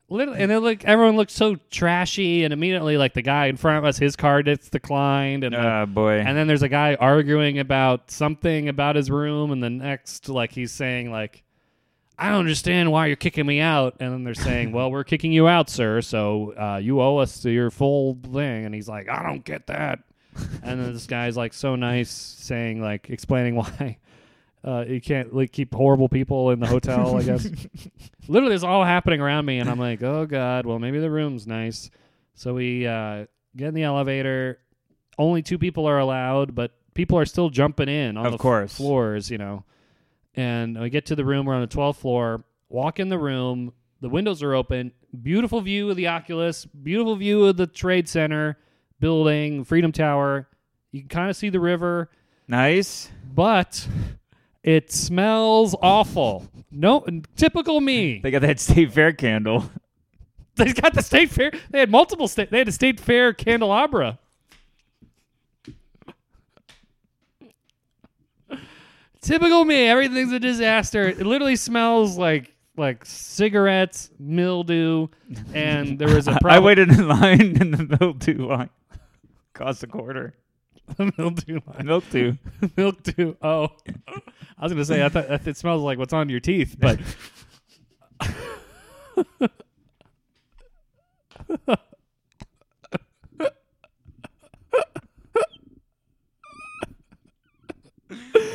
[0.09, 3.77] Literally, and it look everyone looked so trashy, and immediately like the guy in front
[3.77, 6.19] of us, his card gets declined, and the- oh boy.
[6.19, 10.51] and then there's a guy arguing about something about his room, and the next, like,
[10.51, 11.43] he's saying, like,
[12.17, 13.95] I don't understand why you're kicking me out.
[14.01, 17.45] And then they're saying, well, we're kicking you out, sir, so uh, you owe us
[17.45, 18.65] your full thing.
[18.65, 19.99] And he's like, I don't get that.
[20.63, 23.97] and then this guy's, like, so nice, saying, like, explaining why.
[24.63, 27.15] Uh, you can't like keep horrible people in the hotel.
[27.17, 27.47] I guess
[28.27, 30.65] literally, it's all happening around me, and I'm like, oh god.
[30.65, 31.89] Well, maybe the room's nice.
[32.35, 34.59] So we uh, get in the elevator.
[35.17, 38.73] Only two people are allowed, but people are still jumping in on Of the course.
[38.75, 39.63] floors, you know.
[40.35, 41.45] And we get to the room.
[41.45, 42.43] We're on the 12th floor.
[42.69, 43.73] Walk in the room.
[44.01, 44.93] The windows are open.
[45.21, 46.65] Beautiful view of the Oculus.
[46.65, 48.57] Beautiful view of the Trade Center
[48.99, 50.47] building, Freedom Tower.
[50.91, 52.09] You can kind of see the river,
[52.47, 53.09] nice.
[53.33, 53.85] but
[54.63, 56.47] it smells awful.
[56.71, 58.19] No, typical me.
[58.21, 59.69] They got that state fair candle.
[60.55, 61.53] They got the state fair.
[61.69, 62.51] They had multiple state.
[62.51, 64.19] They had a state fair candelabra.
[69.21, 69.87] Typical me.
[69.87, 71.07] Everything's a disaster.
[71.07, 75.07] It literally smells like like cigarettes, mildew,
[75.53, 78.69] and there was a I waited in line in the mildew line.
[79.53, 80.33] Cost a quarter.
[81.17, 81.59] Mildew.
[81.65, 81.85] line.
[81.85, 82.33] Mildew.
[82.77, 83.35] mildew.
[83.41, 83.69] Oh,
[84.57, 86.99] I was gonna say I thought it smells like what's on your teeth, but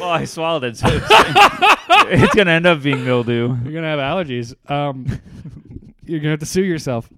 [0.01, 3.57] Well, I swallowed it, so it's, it's gonna end up being mildew.
[3.63, 4.55] you're gonna have allergies.
[4.71, 5.07] Um,
[6.05, 7.09] you're gonna have to sue yourself.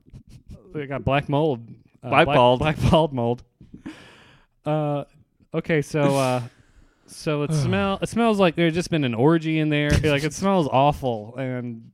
[0.74, 1.66] They got black mold.
[2.02, 2.58] Uh, Black bald.
[2.60, 3.42] Black bald mold.
[4.66, 5.04] Uh,
[5.54, 6.42] okay, so uh,
[7.06, 7.98] so it smell.
[8.02, 9.90] It smells like there's just been an orgy in there.
[9.90, 11.90] like it smells awful, and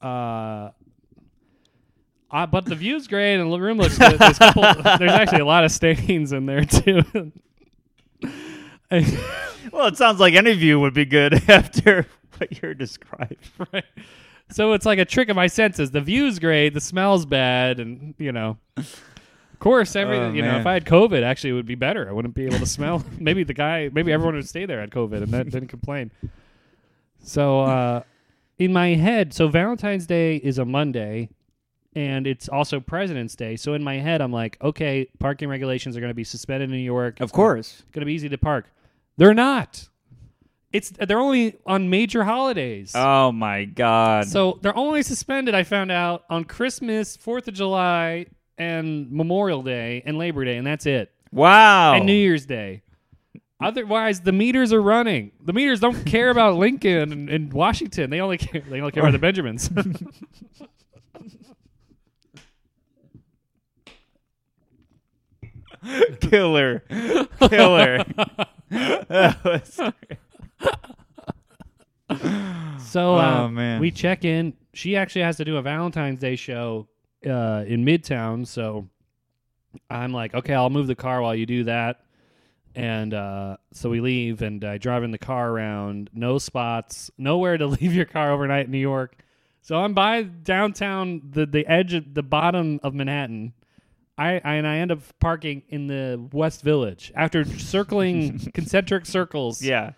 [0.00, 0.70] uh,
[2.30, 4.18] Uh, but the view's great and the room looks good.
[4.18, 4.62] There's, couple,
[4.98, 7.02] there's actually a lot of stains in there too.
[9.72, 13.38] Well, it sounds like any view would be good after what you're describing.
[13.72, 13.84] right.
[14.50, 15.90] So it's like a trick of my senses.
[15.90, 18.58] The view's great, the smell's bad, and you know,
[19.54, 20.32] of course, everything.
[20.32, 20.60] Oh, you know, man.
[20.60, 22.08] if I had COVID, actually, it would be better.
[22.08, 23.04] I wouldn't be able to smell.
[23.18, 26.10] maybe the guy, maybe everyone would stay there had COVID and then didn't complain.
[27.22, 28.02] So, uh,
[28.58, 31.30] in my head, so Valentine's Day is a Monday,
[31.94, 33.54] and it's also President's Day.
[33.56, 36.76] So in my head, I'm like, okay, parking regulations are going to be suspended in
[36.76, 37.20] New York.
[37.20, 37.84] Of course.
[37.92, 38.66] Going to be easy to park.
[39.16, 39.88] They're not.
[40.72, 42.92] It's they're only on major holidays.
[42.96, 44.26] Oh my God.
[44.26, 48.26] So they're only suspended, I found out, on Christmas, 4th of July,
[48.58, 51.12] and Memorial Day and Labor Day, and that's it.
[51.32, 51.94] wow.
[51.94, 52.82] And New Year's Day.
[53.60, 55.30] Otherwise, the meters are running.
[55.42, 58.10] The meters don't care about Lincoln and, and Washington.
[58.10, 59.70] They only care, they only care about the Benjamins.
[66.20, 66.82] Killer.
[67.40, 68.04] Killer.
[72.78, 73.80] So uh, Oh, man.
[73.80, 74.52] we check in.
[74.72, 76.86] She actually has to do a Valentine's Day show
[77.26, 78.46] uh, in Midtown.
[78.46, 78.88] So
[79.90, 82.00] I'm like, okay, I'll move the car while you do that.
[82.76, 86.10] And uh, so we leave, and I drive in the car around.
[86.12, 89.16] No spots, nowhere to leave your car overnight in New York.
[89.62, 93.54] So I'm by downtown, the the edge of the bottom of Manhattan.
[94.18, 99.62] I, I and I end up parking in the West Village after circling concentric circles.
[99.62, 99.92] yeah.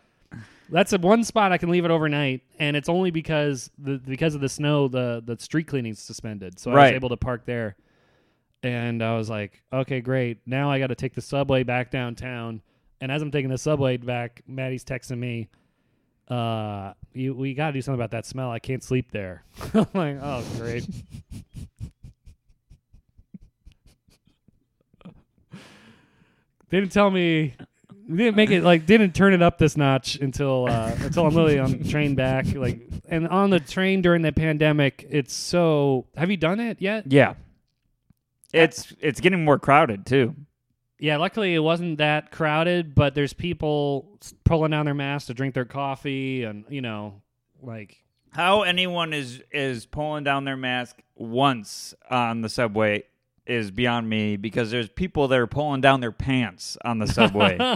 [0.69, 4.35] That's a one spot I can leave it overnight, and it's only because the because
[4.35, 6.83] of the snow, the the street cleaning's suspended, so I Right.
[6.87, 7.77] was able to park there.
[8.63, 10.39] And I was like, okay, great.
[10.45, 12.63] Now I got to take the subway back downtown.
[13.01, 15.49] And as I'm taking the subway back, Maddie's texting me,
[16.29, 18.51] uh, you, we got to do something about that smell.
[18.51, 19.45] I can't sleep there.
[19.75, 20.85] I'm like, oh, great.
[26.71, 27.55] didn't tell me
[28.09, 31.59] didn't make it like didn't turn it up this notch until uh until I'm really
[31.59, 36.31] on the train back like and on the train during the pandemic it's so have
[36.31, 37.35] you done it yet Yeah.
[38.53, 40.35] It's it's getting more crowded too.
[40.99, 45.55] yeah luckily it wasn't that crowded but there's people pulling down their masks to drink
[45.55, 47.21] their coffee and you know
[47.61, 53.03] like How anyone is is pulling down their mask once on the subway
[53.47, 57.57] is beyond me because there's people that are pulling down their pants on the subway.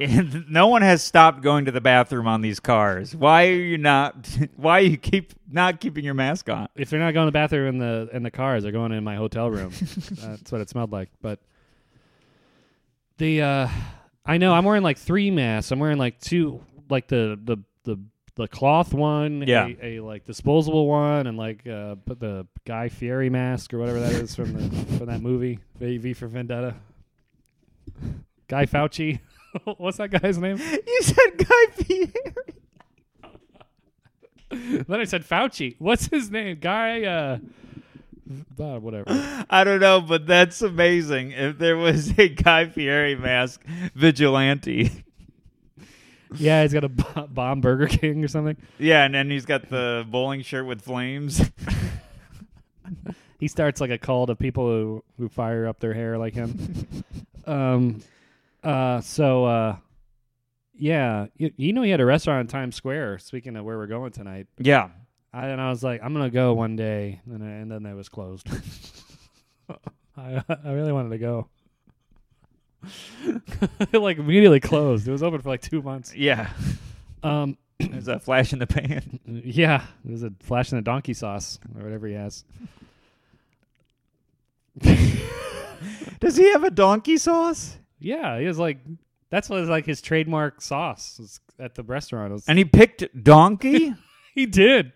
[0.00, 3.14] And no one has stopped going to the bathroom on these cars.
[3.14, 6.68] Why are you not why you keep not keeping your mask on?
[6.76, 9.04] if they're not going to the bathroom in the in the cars, they're going in
[9.04, 9.72] my hotel room.
[10.10, 11.10] That's what it smelled like.
[11.20, 11.40] But
[13.18, 13.68] the uh
[14.24, 15.70] I know I'm wearing like three masks.
[15.70, 17.98] I'm wearing like two like the the the
[18.38, 19.66] the cloth one, Yeah.
[19.82, 24.00] a, a like disposable one, and like uh put the Guy Fieri mask or whatever
[24.00, 26.74] that is from the from that movie, V V for Vendetta.
[28.48, 29.18] Guy Fauci.
[29.76, 30.56] What's that guy's name?
[30.58, 32.12] You said Guy Fieri.
[34.88, 35.74] then I said Fauci.
[35.78, 36.58] What's his name?
[36.60, 37.38] Guy uh,
[38.60, 39.06] uh whatever.
[39.50, 41.32] I don't know, but that's amazing.
[41.32, 43.62] If there was a Guy Fieri mask
[43.94, 45.04] vigilante.
[46.36, 48.56] Yeah, he's got a bo- bomb Burger King or something.
[48.78, 51.42] Yeah, and then he's got the bowling shirt with flames.
[53.38, 57.04] He starts like a call to people who, who fire up their hair like him.
[57.46, 58.02] um,
[58.64, 59.76] uh, so uh,
[60.74, 63.18] yeah, you, you know he had a restaurant in Times Square.
[63.18, 64.88] Speaking of where we're going tonight, yeah.
[65.32, 67.94] I, and I was like, I'm gonna go one day, and, I, and then it
[67.94, 68.48] was closed.
[70.16, 71.48] I I really wanted to go.
[73.92, 75.06] it like immediately closed.
[75.08, 76.14] It was open for like two months.
[76.14, 76.50] Yeah.
[77.22, 79.20] Um, There's a flash in the pan.
[79.26, 82.44] yeah, it was a flash in the donkey sauce or whatever he has.
[86.20, 87.76] Does he have a donkey sauce?
[88.00, 88.78] Yeah, he was like
[89.30, 92.32] that's what was like his trademark sauce was at the restaurant.
[92.32, 93.94] Was- And he picked donkey?
[94.34, 94.92] he did.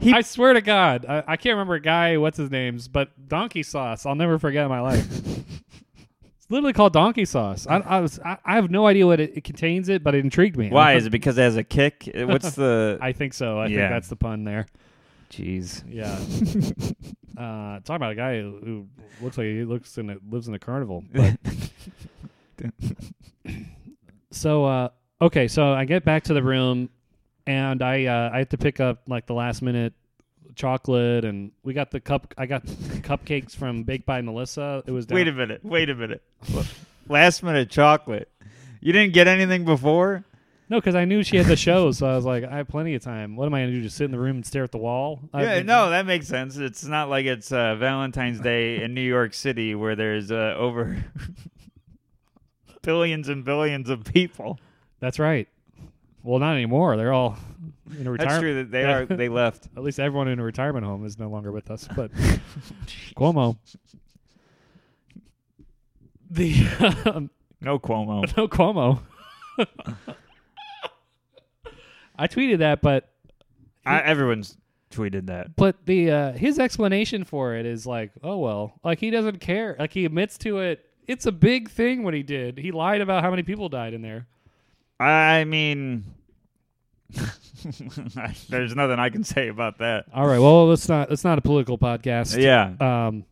[0.00, 2.16] He- I swear to God, I, I can't remember a guy.
[2.18, 2.86] What's his name's?
[2.88, 4.06] But donkey sauce.
[4.06, 5.06] I'll never forget in my life.
[6.46, 7.66] It's literally called donkey sauce.
[7.66, 8.20] I, I was.
[8.24, 9.88] I, I have no idea what it, it contains.
[9.88, 10.68] It, but it intrigued me.
[10.70, 10.92] Why?
[10.96, 12.08] Is it because it has a kick?
[12.14, 12.98] What's the.
[13.02, 13.58] I think so.
[13.58, 13.76] I Yeah.
[13.78, 14.66] think that's the pun there.
[15.32, 15.82] Jeez.
[15.88, 16.12] Yeah.
[17.42, 18.86] uh, talking about a guy who, who
[19.24, 21.02] looks like he looks in a, lives in a carnival.
[21.12, 21.36] But
[24.30, 24.88] so uh,
[25.20, 26.90] okay, so I get back to the room,
[27.46, 29.94] and I uh, I have to pick up like the last minute
[30.56, 32.34] chocolate, and we got the cup.
[32.36, 34.82] I got cupcakes from Baked by Melissa.
[34.86, 35.64] It was down, Wait a minute.
[35.64, 36.22] Wait a minute.
[37.08, 38.28] Last minute chocolate.
[38.80, 40.24] You didn't get anything before?
[40.68, 42.94] No, because I knew she had the show, so I was like, I have plenty
[42.96, 43.36] of time.
[43.36, 43.82] What am I gonna do?
[43.82, 45.20] Just sit in the room and stare at the wall?
[45.32, 46.56] I Yeah, no, that makes sense.
[46.56, 51.04] It's not like it's uh, Valentine's Day in New York City where there's uh, over
[52.82, 54.58] billions and billions of people.
[54.98, 55.48] that's right.
[56.24, 56.96] Well, not anymore.
[56.96, 57.38] They're all
[57.98, 58.18] in a retirement.
[58.18, 58.54] That's true.
[58.54, 59.06] That they are.
[59.06, 59.68] They left.
[59.76, 61.88] At least everyone in a retirement home is no longer with us.
[61.94, 62.12] But
[63.16, 63.56] Cuomo,
[66.30, 66.66] the
[67.06, 68.24] um, No Cuomo.
[68.36, 69.00] no Cuomo.
[72.18, 73.10] I tweeted that, but
[73.84, 74.56] I, everyone's
[74.90, 75.56] tweeted that.
[75.56, 79.76] but the uh, his explanation for it is like, oh well, like he doesn't care.
[79.78, 80.84] Like he admits to it.
[81.06, 82.58] It's a big thing what he did.
[82.58, 84.26] He lied about how many people died in there.
[84.98, 86.04] I mean,
[88.48, 90.06] there's nothing I can say about that.
[90.12, 90.38] All right.
[90.38, 91.10] Well, let's not.
[91.10, 92.40] It's not a political podcast.
[92.40, 92.74] Yeah.
[92.80, 93.24] Um,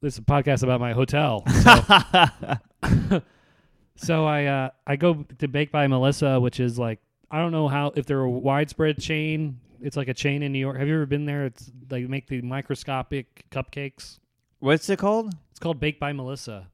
[0.00, 1.44] this is a podcast about my hotel.
[2.80, 3.20] So,
[3.96, 7.66] so I uh, I go to Baked by Melissa, which is like I don't know
[7.66, 9.58] how if they're a widespread chain.
[9.80, 10.78] It's like a chain in New York.
[10.78, 11.46] Have you ever been there?
[11.46, 14.20] It's they make the microscopic cupcakes.
[14.60, 15.34] What's it called?
[15.50, 16.68] It's called Baked by Melissa.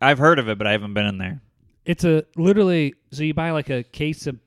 [0.00, 1.42] I've heard of it, but I haven't been in there.
[1.84, 4.38] It's a literally so you buy like a case of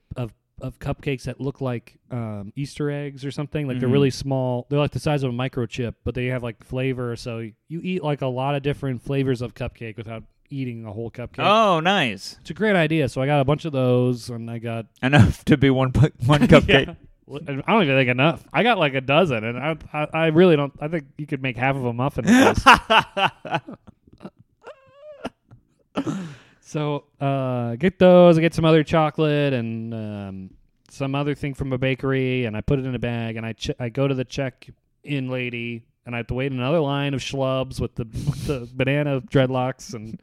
[0.61, 3.67] of, cupcakes that look like um, Easter eggs or something.
[3.67, 3.93] Like they're Mhm.
[3.93, 4.65] really small.
[4.69, 7.15] They're like the size of a microchip, but they have like flavor.
[7.15, 11.11] So you eat like a lot of different flavors of cupcake without eating a whole
[11.11, 11.39] cupcake.
[11.45, 12.37] Oh, nice.
[12.41, 13.09] It's a great idea.
[13.09, 15.91] So I got a bunch of those, and I got Enough to be one
[16.25, 16.87] one cupcake.
[16.87, 16.93] Yeah.
[17.27, 18.45] I don't even think enough.
[18.53, 20.71] I got like a dozen, and I, I, I really don't.
[20.79, 22.25] I think you could make half of a muffin.
[26.65, 28.39] So uh, get those.
[28.39, 30.49] I get some other chocolate and um,
[30.89, 33.37] some other thing from a bakery, and I put it in a bag.
[33.37, 34.67] And I ch- I go to the check
[35.03, 38.47] in lady, and I have to wait in another line of schlubs with the with
[38.47, 40.19] the banana dreadlocks and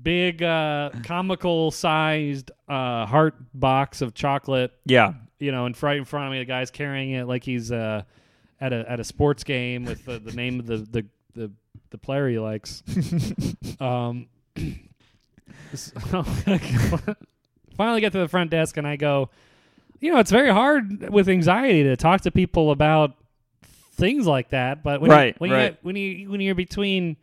[0.00, 5.14] big uh, comical sized uh, heart box of chocolate yeah.
[5.40, 8.02] you know, in front in front of me, the guy's carrying it like he's uh,
[8.60, 11.50] at a at a sports game with the, the name of the, the the
[11.90, 12.84] the player he likes.
[13.80, 14.28] um,
[15.74, 16.22] so
[17.76, 19.30] finally get to the front desk and I go,
[20.00, 23.14] you know, it's very hard with anxiety to talk to people about
[23.92, 24.82] things like that.
[24.82, 25.70] But when Right, you, when you right.
[25.72, 27.16] get, when you when you're between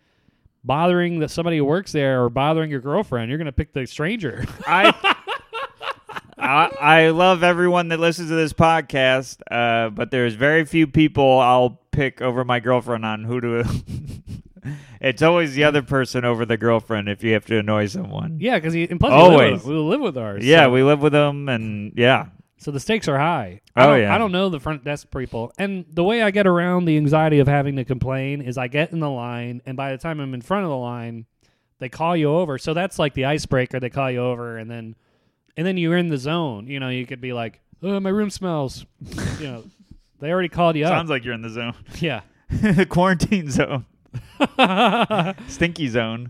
[0.63, 4.45] bothering that somebody who works there or bothering your girlfriend, you're gonna pick the stranger.
[4.67, 4.93] I,
[6.37, 11.39] I I love everyone that listens to this podcast, uh, but there's very few people
[11.39, 13.63] I'll pick over my girlfriend on who to.
[15.01, 18.37] it's always the other person over the girlfriend if you have to annoy someone.
[18.39, 19.63] yeah, because and plus we live Always.
[19.63, 20.45] we live with ours.
[20.45, 22.27] Yeah, so- we live with them, and yeah,
[22.57, 23.61] So the stakes are high.
[23.75, 24.15] I Oh, don't, yeah.
[24.15, 27.39] I don't know the front desk people, and the way I get around the anxiety
[27.39, 30.33] of having to complain is I get in the line, and by the time I'm
[30.33, 31.25] in front of the line,
[31.79, 32.57] they call you over.
[32.57, 33.79] So that's like the icebreaker.
[33.79, 34.95] They call you over, and then
[35.55, 36.67] and then you're in the zone.
[36.67, 38.85] You know, you could be like, "Oh, my room smells."
[39.39, 39.63] you know,
[40.19, 40.97] they already called you sounds up.
[40.97, 42.21] Sounds like you're in the zone, Yeah.
[42.89, 43.85] quarantine zone,
[45.47, 46.29] stinky zone.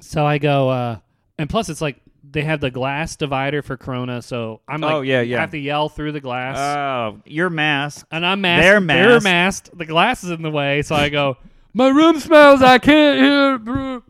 [0.00, 0.98] so I go, uh,
[1.38, 5.00] and plus it's like they have the glass divider for Corona, so I'm like, Oh,
[5.02, 5.36] yeah, yeah.
[5.38, 6.56] I have to yell through the glass.
[6.58, 8.06] Oh, your mask.
[8.10, 8.62] and I'm masked.
[8.64, 9.24] They're They're masked.
[9.24, 9.78] masked.
[9.78, 11.36] The glass is in the way, so I go,
[11.72, 12.60] "My room smells.
[12.62, 14.02] I can't hear." bro."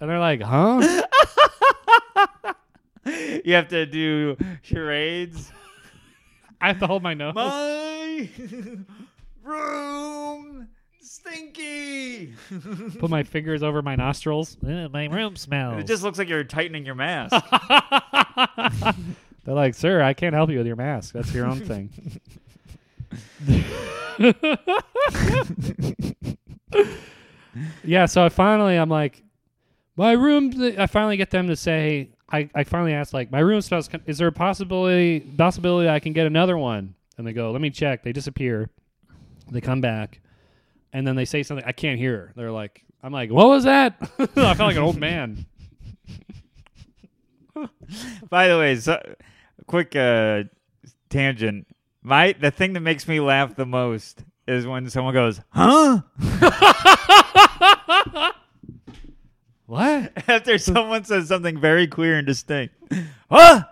[0.00, 1.02] And they're like, "Huh?"
[3.44, 5.50] You have to do charades.
[6.60, 7.34] I have to hold my nose.
[7.34, 8.28] My
[9.42, 10.68] room
[11.20, 12.34] stinky.
[12.98, 14.56] Put my fingers over my nostrils.
[14.66, 15.80] "Eh, my room smells.
[15.80, 17.34] It just looks like you're tightening your mask.
[19.44, 21.14] they're like, "Sir, I can't help you with your mask.
[21.14, 21.90] That's your own thing."
[27.84, 28.06] yeah.
[28.06, 29.22] So I finally, I'm like,
[29.96, 30.52] my room.
[30.78, 32.10] I finally get them to say.
[32.32, 33.88] I, I finally asked like my room smells.
[34.06, 36.94] Is there a possibility possibility I can get another one?
[37.18, 38.02] And they go, let me check.
[38.02, 38.70] They disappear.
[39.50, 40.20] They come back,
[40.92, 41.64] and then they say something.
[41.66, 42.32] I can't hear.
[42.36, 43.96] They're like, I'm like, what was that?
[44.18, 45.46] I felt like an old man.
[48.28, 49.00] By the way, so,
[49.66, 50.44] quick uh,
[51.08, 51.66] tangent.
[52.02, 56.02] My the thing that makes me laugh the most is when someone goes, "Huh?"
[59.66, 60.12] What?
[60.26, 62.74] after someone says something very clear and distinct.
[63.30, 63.62] Huh?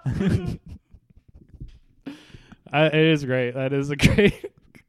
[2.73, 3.55] Uh, it is great.
[3.55, 4.45] That is a great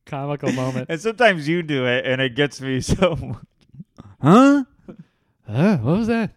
[0.10, 0.88] comical moment.
[0.90, 3.38] and sometimes you do it, and it gets me so.
[4.22, 4.64] huh?
[5.48, 5.78] Huh?
[5.78, 6.32] What was that?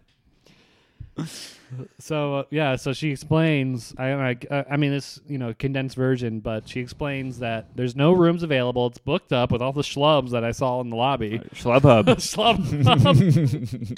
[1.99, 3.93] So uh, yeah, so she explains.
[3.97, 7.95] I, I uh, I mean this you know condensed version, but she explains that there's
[7.95, 8.87] no rooms available.
[8.87, 11.39] It's booked up with all the schlubs that I saw in the lobby.
[11.55, 12.05] Schlubhub.
[12.05, 13.97] Schlub.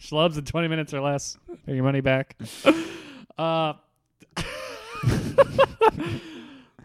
[0.00, 1.36] schlubs in 20 minutes or less.
[1.66, 2.36] Are your money back?
[3.38, 3.72] Uh,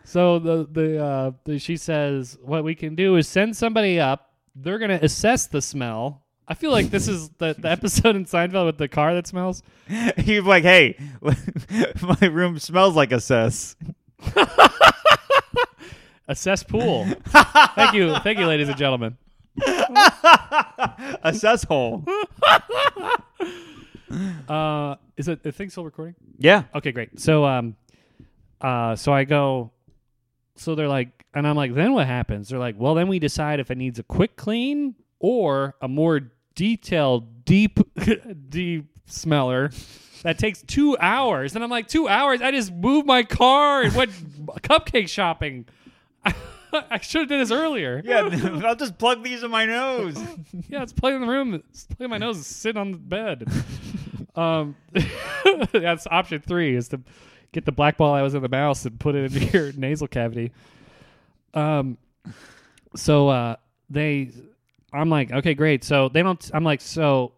[0.10, 4.34] so the the, uh, the she says what we can do is send somebody up.
[4.56, 6.24] They're gonna assess the smell.
[6.48, 9.62] I feel like this is the, the episode in Seinfeld with the car that smells.
[10.18, 13.76] He's like, "Hey, my room smells like a cess."
[16.28, 17.06] A cesspool.
[17.76, 19.16] thank you, thank you, ladies and gentlemen.
[19.64, 22.04] a cess hole.
[24.48, 26.16] Uh, is it the thing still recording?
[26.40, 26.64] Yeah.
[26.74, 27.20] Okay, great.
[27.20, 27.76] So um,
[28.60, 29.72] uh, so I go.
[30.60, 32.50] So they're like, and I'm like, then what happens?
[32.50, 36.32] They're like, well, then we decide if it needs a quick clean or a more
[36.54, 37.80] detailed, deep,
[38.50, 39.72] deep smeller.
[40.24, 42.42] That takes two hours, and I'm like, two hours?
[42.42, 44.12] I just moved my car and went
[44.62, 45.66] cupcake shopping.
[46.26, 48.02] I should have did this earlier.
[48.04, 48.30] Yeah,
[48.66, 50.22] I'll just plug these in my nose.
[50.68, 51.54] Yeah, it's playing in the room.
[51.54, 53.48] It's playing my nose sit on the bed.
[54.36, 54.76] um,
[55.72, 57.00] that's option three is to
[57.52, 60.08] get the black ball I was in the mouse and put it into your nasal
[60.08, 60.52] cavity.
[61.54, 61.98] Um,
[62.96, 63.56] so uh,
[63.90, 64.32] they,
[64.94, 65.84] I'm like, okay, great.
[65.84, 66.52] So they don't.
[66.54, 67.34] I'm like, so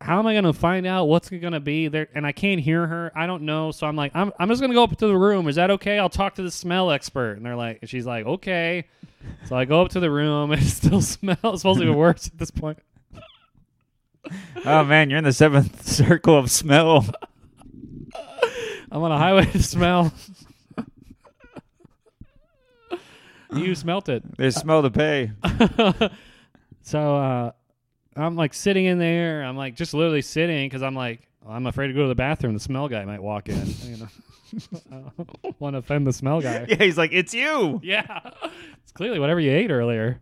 [0.00, 2.08] how am I going to find out what's going to be there?
[2.14, 3.12] And I can't hear her.
[3.14, 3.70] I don't know.
[3.70, 5.48] So I'm like, I'm, I'm just going to go up to the room.
[5.48, 5.98] Is that okay?
[5.98, 7.32] I'll talk to the smell expert.
[7.32, 8.84] And they're like, and she's like, okay.
[9.46, 11.38] So I go up to the room and it still smells.
[11.42, 12.78] It's supposed to be worse at this point.
[14.64, 17.06] oh man, you're in the seventh circle of smell.
[18.94, 20.14] I'm on a highway to smell.
[23.52, 24.22] you smelt it.
[24.36, 25.32] There's smell to pay.
[26.82, 27.50] so uh,
[28.14, 29.42] I'm like sitting in there.
[29.42, 32.54] I'm like just literally sitting because I'm like I'm afraid to go to the bathroom.
[32.54, 33.66] The smell guy might walk in.
[33.82, 34.06] You know,
[35.58, 36.66] want to offend the smell guy.
[36.68, 38.30] Yeah, he's like, "It's you." Yeah,
[38.80, 40.20] it's clearly whatever you ate earlier.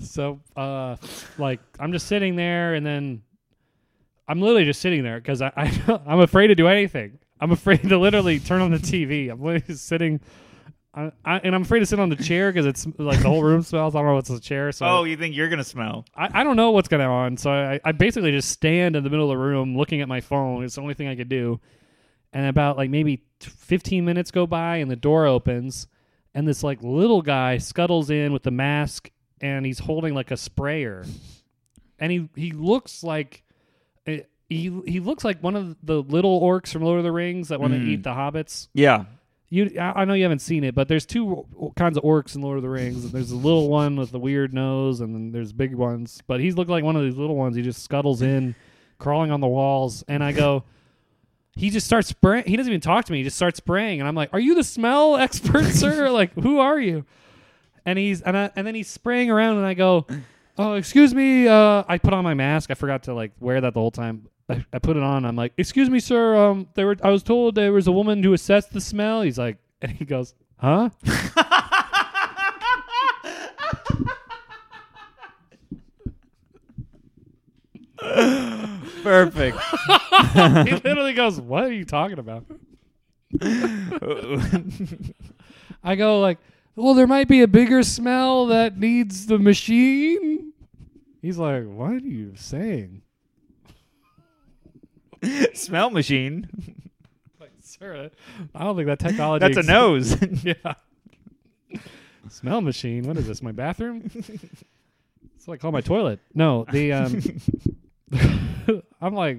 [0.00, 0.96] So, uh,
[1.38, 3.22] like, I'm just sitting there, and then
[4.28, 7.18] I'm literally just sitting there because I, I I'm afraid to do anything.
[7.40, 9.30] I'm afraid to literally turn on the TV.
[9.30, 10.20] I'm literally just sitting.
[10.94, 13.42] I, I, and I'm afraid to sit on the chair because it's like the whole
[13.42, 13.94] room smells.
[13.94, 14.72] I don't know what's the chair.
[14.72, 16.04] So Oh, you think you're gonna smell?
[16.14, 17.36] I, I don't know what's going on.
[17.36, 20.20] So I, I basically just stand in the middle of the room looking at my
[20.20, 20.64] phone.
[20.64, 21.60] It's the only thing I could do.
[22.32, 25.86] And about like maybe 15 minutes go by and the door opens
[26.34, 29.10] and this like little guy scuttles in with the mask
[29.40, 31.04] and he's holding like a sprayer.
[31.98, 33.44] And he, he looks like
[34.48, 37.60] he he looks like one of the little orcs from Lord of the Rings that
[37.60, 37.88] want to Mm.
[37.88, 38.68] eat the hobbits.
[38.74, 39.04] Yeah.
[39.50, 41.46] You, I I know you haven't seen it, but there's two
[41.76, 43.10] kinds of orcs in Lord of the Rings.
[43.12, 46.22] There's the little one with the weird nose, and then there's big ones.
[46.26, 47.56] But he's looked like one of these little ones.
[47.56, 48.54] He just scuttles in,
[48.98, 50.64] crawling on the walls, and I go.
[51.56, 52.44] He just starts spraying.
[52.46, 53.18] He doesn't even talk to me.
[53.18, 56.08] He just starts spraying, and I'm like, "Are you the smell expert, sir?
[56.10, 57.04] Like, who are you?"
[57.84, 60.06] And he's and I, and then he's spraying around, and I go,
[60.58, 62.70] "Oh, excuse me." Uh, I put on my mask.
[62.70, 64.28] I forgot to like wear that the whole time.
[64.48, 65.24] I, I put it on.
[65.24, 66.36] I'm like, "Excuse me, sir.
[66.36, 66.96] Um, there were.
[67.02, 70.04] I was told there was a woman who assessed the smell." He's like, and he
[70.04, 70.90] goes, "Huh?"
[79.02, 79.58] Perfect.
[80.34, 82.44] he literally goes, "What are you talking about?"
[85.84, 86.38] I go like,
[86.74, 90.52] "Well, there might be a bigger smell that needs the machine."
[91.20, 93.02] He's like, "What are you saying?"
[95.54, 96.48] smell machine.
[97.40, 98.10] Like, sir,
[98.54, 99.46] I don't think that technology.
[99.46, 100.16] That's a nose.
[100.44, 100.74] yeah.
[102.28, 103.04] Smell machine.
[103.04, 103.42] What is this?
[103.42, 104.10] My bathroom?
[104.14, 106.20] it's like call my toilet.
[106.34, 107.22] No, the um.
[109.00, 109.38] I'm like,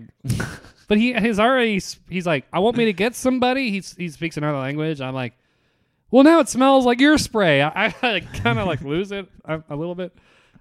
[0.88, 3.70] but he he's already he's like, I want me to get somebody.
[3.70, 5.02] He he speaks another language.
[5.02, 5.34] I'm like,
[6.12, 7.62] well, now it smells like your spray.
[7.62, 10.16] I, I kind of like lose it a, a little bit.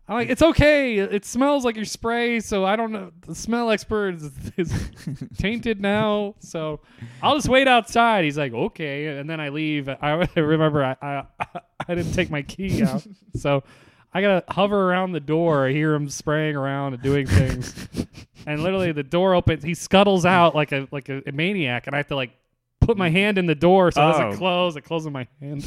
[0.08, 0.98] I'm like, it's okay.
[0.98, 3.10] It smells like your spray, so I don't know.
[3.26, 4.90] The smell expert is, is
[5.38, 6.80] tainted now, so
[7.22, 8.24] I'll just wait outside.
[8.24, 9.86] He's like, okay, and then I leave.
[9.88, 11.24] I remember I I,
[11.86, 13.06] I didn't take my key out,
[13.36, 13.62] so
[14.14, 15.66] I gotta hover around the door.
[15.68, 17.74] I hear him spraying around and doing things,
[18.46, 19.62] and literally the door opens.
[19.62, 22.30] He scuttles out like a like a, a maniac, and I have to like
[22.80, 24.12] put my hand in the door so it Oh.
[24.12, 24.74] doesn't close.
[24.76, 25.62] It closes my hand.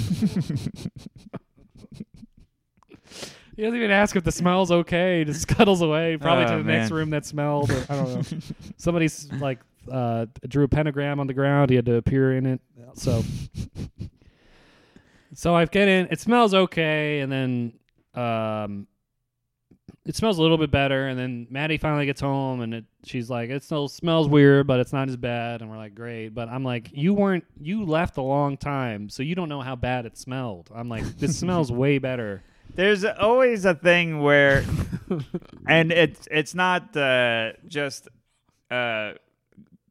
[3.56, 5.20] He doesn't even ask if the smell's okay.
[5.20, 6.98] He just scuttles away, probably Oh, to the next man.
[6.98, 7.70] room that smelled.
[7.72, 8.40] Or, I don't know.
[8.78, 9.60] Somebody's like
[9.92, 11.70] uh, drew a pentagram on the ground.
[11.70, 12.62] He had to appear in it.
[12.94, 13.24] So,
[15.34, 16.08] so I get in.
[16.12, 17.74] It smells okay, and then
[18.16, 18.88] um,
[20.06, 21.08] it smells a little bit better.
[21.08, 24.80] And then Maddie finally gets home, and it, she's like, "It still smells weird, but
[24.80, 27.46] it's not as bad." And we're like, "Great." But I'm like, "You weren't.
[27.60, 31.04] You left a long time, so you don't know how bad it smelled." I'm like,
[31.18, 32.44] "This smells way better."
[32.76, 34.64] There's always a thing where,
[35.68, 38.08] and it's it's not uh, just
[38.70, 39.14] uh,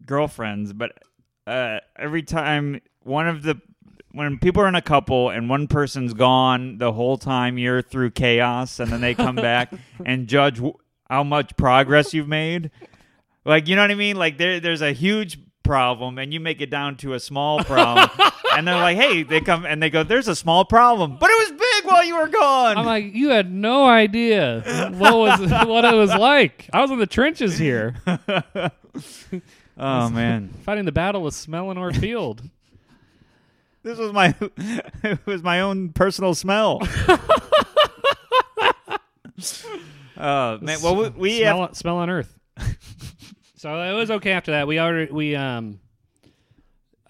[0.06, 0.92] girlfriends, but
[1.46, 3.60] uh, every time one of the
[4.12, 8.10] when people are in a couple and one person's gone the whole time you're through
[8.10, 9.72] chaos and then they come back
[10.04, 10.74] and judge w-
[11.08, 12.70] how much progress you've made.
[13.44, 14.16] Like you know what i mean?
[14.16, 18.08] Like there, there's a huge problem and you make it down to a small problem
[18.56, 21.16] and they're like hey they come and they go there's a small problem.
[21.18, 21.59] But it was
[21.90, 26.14] while you were gone I'm like, you had no idea what was what it was
[26.14, 26.68] like.
[26.72, 27.96] I was in the trenches here,
[29.78, 32.42] oh man fighting the battle of Smellinor Field.
[33.82, 34.34] this was my
[35.02, 36.80] it was my own personal smell
[40.22, 40.82] Oh man!
[40.82, 42.38] Well, we, we smell, have, smell on Earth.
[43.56, 44.66] so it was okay after that.
[44.66, 45.80] We already we um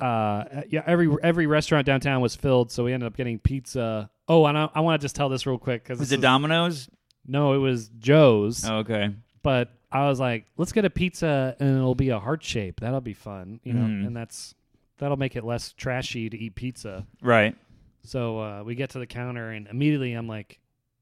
[0.00, 4.10] uh yeah every every restaurant downtown was filled, so we ended up getting pizza.
[4.28, 6.88] Oh, and I, I want to just tell this real quick because was it Domino's?
[7.26, 8.64] no, it was Joe's.
[8.64, 9.10] Oh, okay.
[9.42, 12.80] But I was like, let's get a pizza and it'll be a heart shape.
[12.80, 13.82] That'll be fun, you know.
[13.86, 14.06] Mhm.
[14.06, 14.54] And that's
[14.98, 17.06] that'll make it less trashy to eat pizza.
[17.22, 17.56] Right.
[18.02, 20.58] So uh, we get to the counter, and immediately I'm like,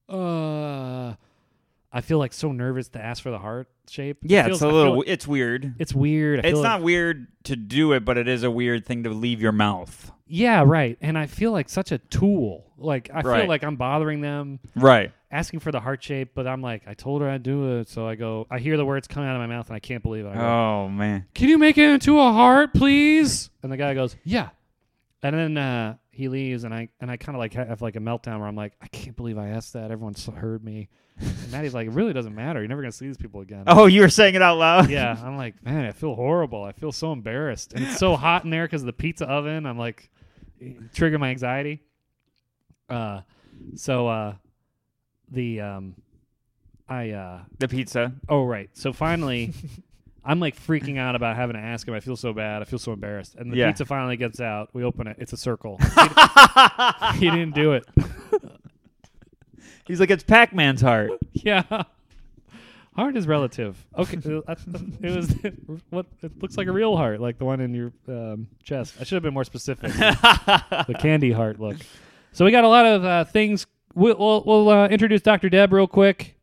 [0.08, 1.14] uh,
[1.92, 4.18] I feel like so nervous to ask for the heart shape.
[4.24, 4.94] It Yeah, feels- it's a little.
[5.02, 5.74] feel- it's weird.
[5.78, 6.44] it's weird.
[6.44, 9.10] I It's like- not weird to do it, but it is a weird thing to
[9.10, 10.12] leave your mouth.
[10.26, 10.98] Yeah, right.
[11.00, 12.66] And I feel like such a tool.
[12.76, 15.10] Like I feel like I'm bothering them, Right.
[15.30, 18.06] asking for the heart shape, but I'm like, I told her I'd do it, so
[18.06, 18.46] I go.
[18.50, 20.28] I hear the words coming out of my mouth, and I can't believe it.
[20.28, 21.24] I go, Oh man.
[21.34, 23.48] Can you make it into a heart, please?
[23.62, 24.50] And the guy goes, Yeah.
[25.22, 28.00] And then uh, he leaves, and I and I kind of like have like a
[28.00, 29.90] meltdown where I'm like, I can't believe I asked that.
[29.90, 30.88] Everyone's heard me.
[31.20, 32.60] And Maddie's like, It really doesn't matter.
[32.60, 33.64] You're never gonna see these people again.
[33.66, 34.90] Oh, you were saying it out loud.
[34.90, 36.62] Yeah, I'm like, man, I feel horrible.
[36.64, 39.66] I feel so embarrassed, and it's so hot in there because of the pizza oven.
[39.66, 40.10] I'm like,
[40.94, 41.82] trigger my anxiety.
[42.88, 43.20] Uh,
[43.74, 44.34] so uh,
[45.30, 45.94] the um,
[46.88, 48.12] I uh, The pizza.
[48.28, 48.70] oh right.
[48.72, 49.52] So finally,
[50.24, 51.94] I'm like freaking out about having to ask him.
[51.94, 52.62] I feel so bad.
[52.62, 53.34] I feel so embarrassed.
[53.34, 53.68] And the Yeah.
[53.68, 54.70] pizza finally gets out.
[54.72, 55.16] We open it.
[55.18, 55.78] It's a circle.
[57.14, 57.84] he didn't do it.
[59.88, 61.12] He's like, it's Pac-Man's heart.
[61.32, 61.84] yeah.
[62.94, 63.84] Heart is relative.
[63.96, 64.54] Okay, uh,
[65.00, 65.34] it was
[65.90, 68.96] what it looks like a real heart, like the one in your um, chest.
[69.00, 69.92] I should have been more specific.
[69.92, 71.76] the candy heart look.
[72.32, 73.66] So we got a lot of uh, things.
[73.94, 75.48] We'll, we'll, we'll uh, introduce Dr.
[75.48, 76.34] Deb real quick.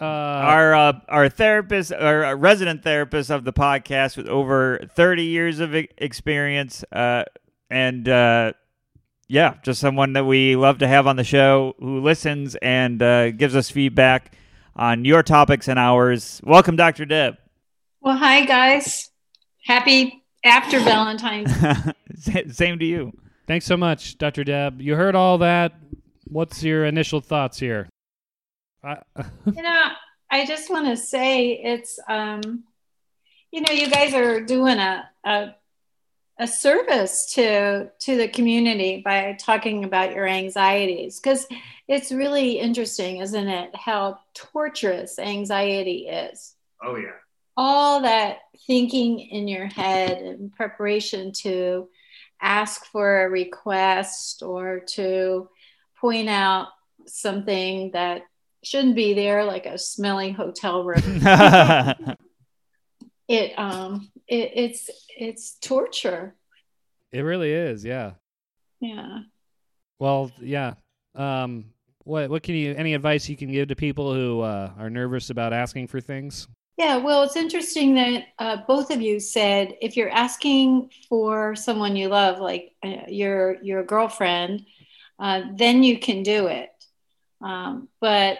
[0.00, 5.24] Uh, our uh, our therapist, our uh, resident therapist of the podcast, with over thirty
[5.24, 7.24] years of e- experience, uh,
[7.70, 8.52] and uh,
[9.28, 13.30] yeah, just someone that we love to have on the show who listens and uh,
[13.32, 14.36] gives us feedback
[14.76, 16.40] on your topics and ours.
[16.44, 17.36] Welcome, Doctor Deb.
[18.00, 19.10] Well, hi guys.
[19.64, 21.52] Happy after Valentine's.
[22.54, 23.12] Same to you.
[23.48, 24.44] thanks so much, Dr.
[24.44, 24.80] Deb.
[24.80, 25.72] You heard all that.
[26.28, 27.88] What's your initial thoughts here?
[28.84, 28.98] I,
[29.46, 29.88] you know,
[30.30, 32.64] I just want to say it's um
[33.50, 35.54] you know, you guys are doing a a
[36.38, 41.46] a service to to the community by talking about your anxieties because
[41.88, 46.54] it's really interesting, isn't it, how torturous anxiety is.
[46.82, 47.12] Oh yeah.
[47.56, 51.88] all that thinking in your head in preparation to
[52.40, 55.48] ask for a request or to
[55.98, 56.68] point out
[57.06, 58.22] something that
[58.62, 61.00] shouldn't be there like a smelly hotel room
[63.28, 66.34] it um it, it's it's torture
[67.12, 68.12] it really is, yeah.
[68.80, 69.20] yeah
[69.98, 70.74] Well, yeah.
[71.14, 71.66] Um,
[72.04, 75.30] what what can you any advice you can give to people who uh, are nervous
[75.30, 76.46] about asking for things?
[76.76, 81.96] Yeah, well, it's interesting that uh, both of you said if you're asking for someone
[81.96, 84.66] you love, like uh, your your girlfriend,
[85.18, 86.70] uh, then you can do it.
[87.40, 88.38] Um, but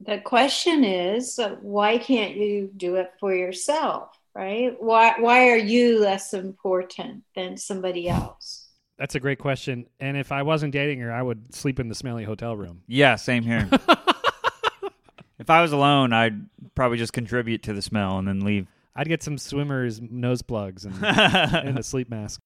[0.00, 4.18] the question is, uh, why can't you do it for yourself?
[4.34, 4.74] Right?
[4.80, 8.68] Why why are you less important than somebody else?
[8.98, 9.86] That's a great question.
[10.00, 12.82] And if I wasn't dating her, I would sleep in the smelly hotel room.
[12.86, 13.68] yeah, same here.
[15.38, 18.66] if I was alone, I'd probably just contribute to the smell and then leave.
[18.96, 22.40] I'd get some swimmers nose plugs and, and a sleep mask.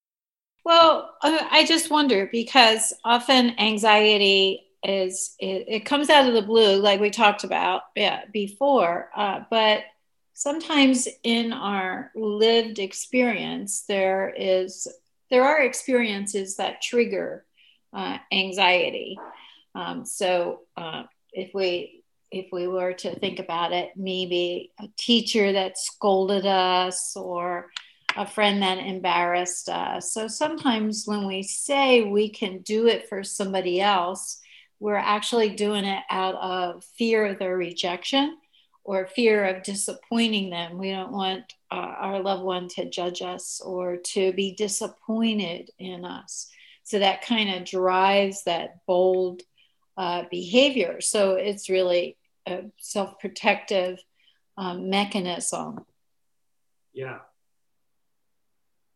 [0.65, 6.43] Well, uh, I just wonder because often anxiety is it, it comes out of the
[6.43, 9.11] blue, like we talked about yeah, before.
[9.15, 9.83] Uh, but
[10.39, 14.87] sometimes in our lived experience, there is
[15.31, 17.45] there are experiences that trigger
[17.93, 19.19] uh, anxiety.
[19.75, 25.53] Um, so uh, if we if we were to think about it, maybe a teacher
[25.55, 27.71] that scolded us or
[28.17, 30.13] a friend that embarrassed us.
[30.13, 34.41] So sometimes when we say we can do it for somebody else,
[34.79, 38.37] we're actually doing it out of fear of their rejection
[38.89, 40.79] or fear of disappointing them.
[40.79, 46.07] We don't want uh, our loved one to judge us or to be disappointed in
[46.07, 46.49] us.
[46.85, 49.43] So that kind of drives that bold
[49.99, 51.03] uh, behavior.
[51.03, 52.17] So it's really
[52.47, 53.99] a self protective
[54.57, 55.85] um, mechanism.
[56.95, 57.19] Yeah.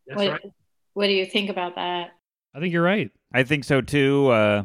[0.06, 0.52] That's what, right.
[0.94, 2.12] What do you think about that?
[2.54, 3.10] I think you're right.
[3.34, 4.28] I think so too.
[4.28, 4.62] Uh,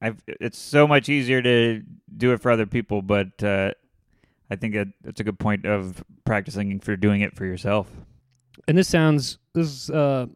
[0.00, 1.82] I've, it's so much easier to
[2.16, 3.72] do it for other people, but uh,
[4.52, 7.90] I think that that's a good point of practicing for doing it for yourself.
[8.68, 10.26] And this sounds this uh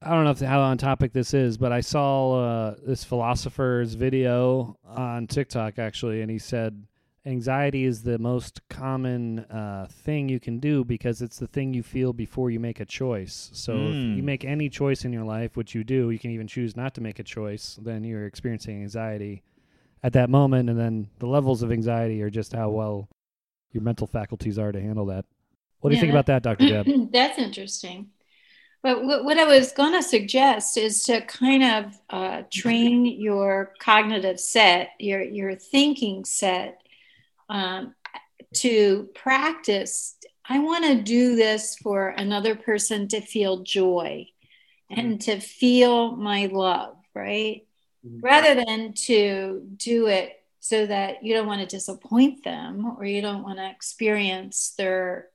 [0.00, 3.94] I don't know if how on topic this is, but I saw uh, this philosopher's
[3.94, 6.86] video on TikTok actually, and he said
[7.26, 11.82] anxiety is the most common uh, thing you can do because it's the thing you
[11.82, 13.50] feel before you make a choice.
[13.52, 13.88] So mm.
[13.88, 14.24] if you hmm.
[14.24, 17.00] make any choice in your life, which you do, you can even choose not to
[17.00, 17.76] make a choice.
[17.82, 19.42] Then you're experiencing anxiety
[20.04, 23.08] at that moment, and then the levels of anxiety are just how well
[23.72, 25.24] your mental faculties are to handle that.
[25.80, 26.68] What do yeah, you think about that, Dr.
[26.68, 27.10] Deb?
[27.12, 28.10] That's interesting.
[28.82, 34.38] But what I was going to suggest is to kind of uh, train your cognitive
[34.38, 36.80] set, your your thinking set,
[37.48, 37.94] um,
[38.54, 40.16] to practice.
[40.48, 44.28] I want to do this for another person to feel joy
[44.88, 47.66] and to feel my love, right?
[48.06, 48.20] Mm-hmm.
[48.20, 50.37] Rather than to do it
[50.68, 55.28] so that you don't want to disappoint them or you don't want to experience their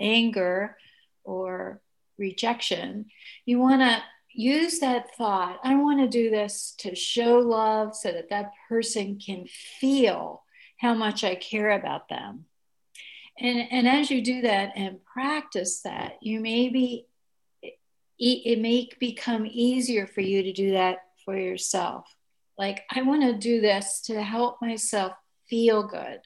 [0.00, 0.78] anger
[1.24, 1.82] or
[2.16, 3.04] rejection.
[3.44, 8.12] You want to use that thought I want to do this to show love so
[8.12, 9.46] that that person can
[9.78, 10.42] feel
[10.78, 12.46] how much I care about them.
[13.38, 17.06] And, and as you do that and practice that, you may be,
[17.62, 17.74] it,
[18.18, 22.06] it may become easier for you to do that for yourself
[22.58, 25.12] like i want to do this to help myself
[25.48, 26.20] feel good.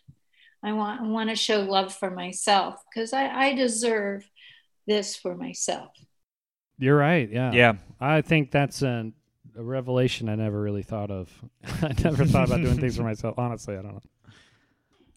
[0.64, 4.28] I want i want to show love for myself because I, I deserve
[4.86, 5.90] this for myself.
[6.78, 7.52] You're right yeah.
[7.52, 7.72] Yeah.
[8.00, 9.12] I think that's a,
[9.56, 11.30] a revelation i never really thought of.
[11.82, 14.00] I never thought about doing things for myself honestly i don't know.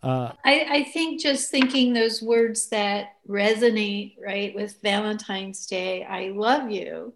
[0.04, 6.30] Uh, I, I think just thinking those words that resonate right with valentine's day i
[6.30, 7.14] love you.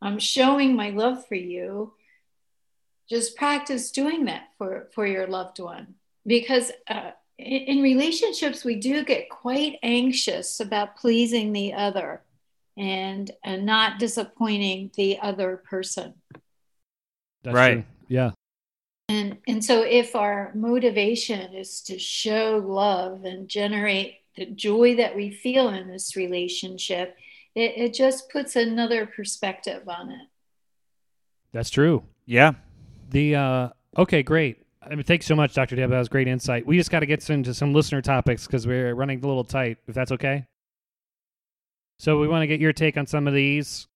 [0.00, 1.92] I'm showing my love for you
[3.08, 5.94] just practice doing that for for your loved one.
[6.26, 12.22] Because uh, in, in relationships we do get quite anxious about pleasing the other
[12.76, 16.14] and and not disappointing the other person.
[17.42, 17.74] That's right.
[17.74, 17.84] true.
[18.08, 18.30] yeah.
[19.08, 25.16] And and so if our motivation is to show love and generate the joy that
[25.16, 27.16] we feel in this relationship
[27.54, 30.28] it, it just puts another perspective on it.
[31.52, 32.04] That's true.
[32.26, 32.52] Yeah
[33.08, 34.64] the uh, okay, great.
[34.82, 35.76] I mean, thanks so much, Dr.
[35.76, 35.90] Deb.
[35.90, 36.66] That was great insight.
[36.66, 39.78] We just got to get into some listener topics because we're running a little tight.
[39.86, 40.46] If that's okay.
[41.98, 43.88] So we want to get your take on some of these.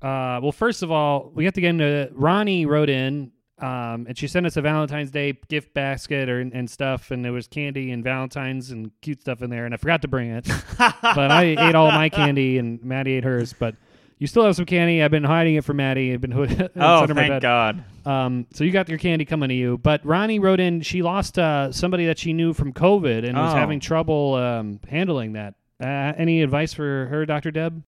[0.00, 2.10] Uh, well, first of all, we have to get into.
[2.14, 6.70] Ronnie wrote in, um, and she sent us a Valentine's Day gift basket or and
[6.70, 10.00] stuff, and there was candy and Valentine's and cute stuff in there, and I forgot
[10.02, 10.48] to bring it,
[10.78, 13.74] but I ate all my candy and Maddie ate hers, but.
[14.20, 15.02] You still have some candy.
[15.02, 16.12] I've been hiding it from Maddie.
[16.12, 16.34] I've been
[16.76, 17.82] oh, thank God.
[18.04, 19.78] Um, so you got your candy coming to you.
[19.78, 20.82] But Ronnie wrote in.
[20.82, 23.56] She lost uh, somebody that she knew from COVID and was oh.
[23.56, 25.54] having trouble um, handling that.
[25.82, 27.82] Uh, any advice for her, Doctor Deb?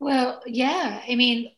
[0.00, 1.00] Well, yeah.
[1.08, 1.50] I mean,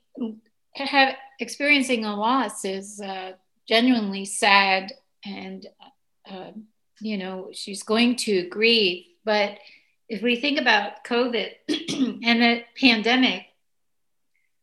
[0.75, 3.33] have, experiencing a loss is uh,
[3.67, 4.93] genuinely sad,
[5.25, 5.67] and
[6.31, 6.53] uh,
[7.01, 9.59] you know she's going to grieve, but
[10.13, 11.53] if we think about COVID
[12.23, 13.47] and the pandemic,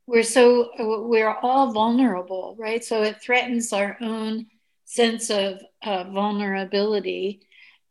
[0.06, 0.70] we're so
[1.08, 2.84] we're all vulnerable, right?
[2.84, 4.46] So it threatens our own
[4.86, 7.42] sense of uh, vulnerability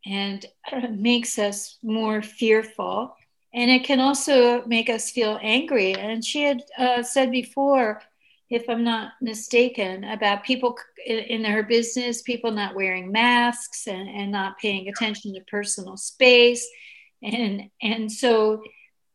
[0.05, 0.45] and
[0.91, 3.13] makes us more fearful.
[3.53, 5.95] And it can also make us feel angry.
[5.95, 8.01] And she had uh, said before,
[8.49, 14.31] if I'm not mistaken, about people in, her business, people not wearing masks and, and
[14.31, 16.65] not paying attention to personal space
[17.21, 18.63] and and so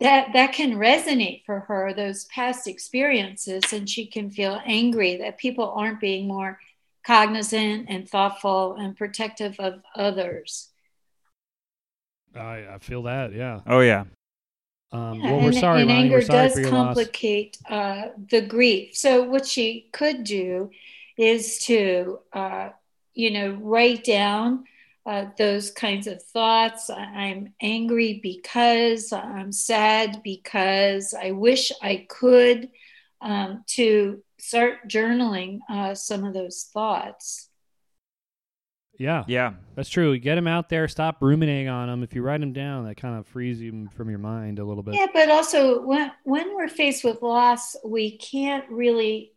[0.00, 5.38] that that can resonate for her those past experiences and she can feel angry that
[5.38, 6.58] people aren't being more
[7.06, 10.70] cognizant and thoughtful and protective of others.
[12.34, 13.60] I, I feel that yeah.
[13.66, 14.04] Oh yeah.
[14.92, 18.96] Um, yeah, well, we're and, sorry, and anger sorry does complicate uh, the grief.
[18.96, 20.70] So what she could do
[21.16, 22.68] is to, uh,
[23.12, 24.64] you know, write down
[25.06, 26.88] uh, those kinds of thoughts.
[26.90, 32.70] I'm angry because, I'm sad because, I wish I could,
[33.20, 37.48] um, to start journaling uh, some of those thoughts.
[38.98, 39.54] Yeah, Yeah.
[39.74, 40.16] that's true.
[40.18, 40.86] Get them out there.
[40.86, 42.02] Stop ruminating on them.
[42.04, 44.84] If you write them down, that kind of frees you from your mind a little
[44.84, 44.94] bit.
[44.94, 49.32] Yeah, but also when when we're faced with loss, we can't really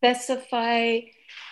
[0.00, 1.00] specify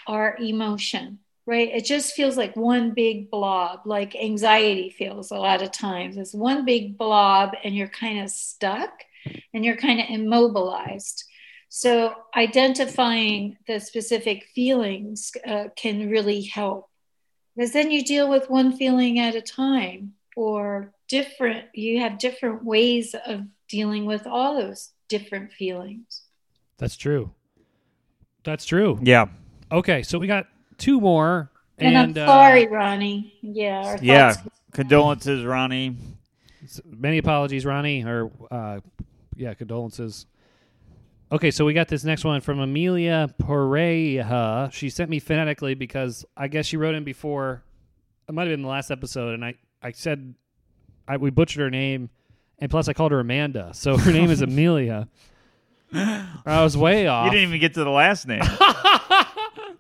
[0.07, 1.68] our emotion, right?
[1.68, 6.16] It just feels like one big blob, like anxiety feels a lot of times.
[6.16, 8.90] It's one big blob, and you're kind of stuck,
[9.53, 11.24] and you're kind of immobilized.
[11.68, 16.88] So identifying the specific feelings uh, can really help,
[17.57, 21.66] because then you deal with one feeling at a time, or different.
[21.74, 26.22] You have different ways of dealing with all those different feelings.
[26.78, 27.32] That's true.
[28.45, 28.99] That's true.
[29.03, 29.26] Yeah.
[29.70, 30.47] Okay, so we got
[30.79, 31.51] two more.
[31.79, 33.35] And, And, I'm uh, sorry, Ronnie.
[33.43, 33.99] Yeah.
[34.03, 34.33] Yeah.
[34.33, 35.97] thoughts- Condolences, Ronnie.
[36.87, 38.05] Many apologies, Ronnie.
[38.05, 38.81] Or uh,
[39.37, 40.27] yeah, condolences.
[41.31, 44.70] Okay, so we got this next one from Amelia Pereja.
[44.73, 47.62] She sent me phonetically because I guess she wrote in before.
[48.29, 50.35] It might have been the last episode, and I I said
[51.09, 52.11] I, we butchered her name,
[52.59, 55.09] and plus I called her Amanda, so her name is Amelia.
[55.95, 57.27] I was way off.
[57.27, 58.43] You didn't even get to the last name.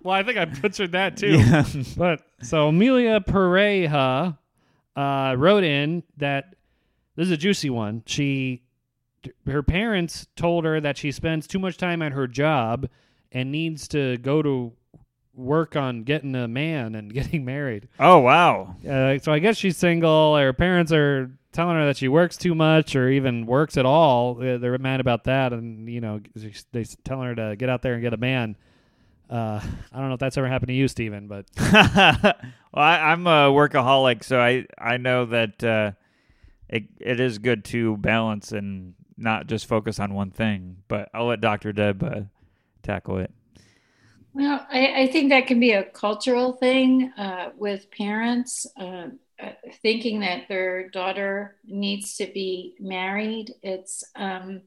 [0.02, 1.38] well, I think I butchered that too.
[1.38, 1.64] Yeah.
[1.96, 4.36] But so Amelia Pereja
[4.96, 6.54] uh, wrote in that
[7.16, 8.02] this is a juicy one.
[8.06, 8.62] She,
[9.46, 12.88] her parents told her that she spends too much time at her job
[13.30, 14.72] and needs to go to
[15.34, 17.88] work on getting a man and getting married.
[17.98, 18.76] oh wow.
[18.88, 20.36] Uh, so I guess she's single.
[20.36, 24.38] Her parents are telling her that she works too much or even works at all.
[24.42, 26.20] Uh, They're mad about that, and you know
[26.72, 28.56] they're telling her to get out there and get a man.
[29.30, 29.60] Uh,
[29.92, 32.34] I don't know if that's ever happened to you, Steven, but well,
[32.74, 35.92] I, I'm a workaholic, so I I know that uh,
[36.68, 40.78] it it is good to balance and not just focus on one thing.
[40.88, 42.20] But I'll let Doctor Deb uh,
[42.82, 43.30] tackle it.
[44.34, 49.08] Well, I, I think that can be a cultural thing uh, with parents uh,
[49.42, 49.52] uh,
[49.82, 53.52] thinking that their daughter needs to be married.
[53.62, 54.62] It's um,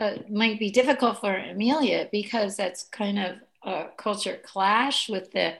[0.00, 5.54] uh, might be difficult for Amelia because that's kind of a culture clash with the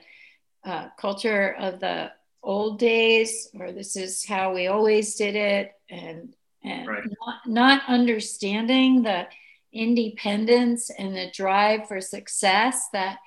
[0.63, 2.11] uh, culture of the
[2.41, 6.33] old days, or this is how we always did it, and
[6.63, 7.03] and Right.
[7.25, 9.27] not, not understanding the
[9.71, 13.19] independence and the drive for success that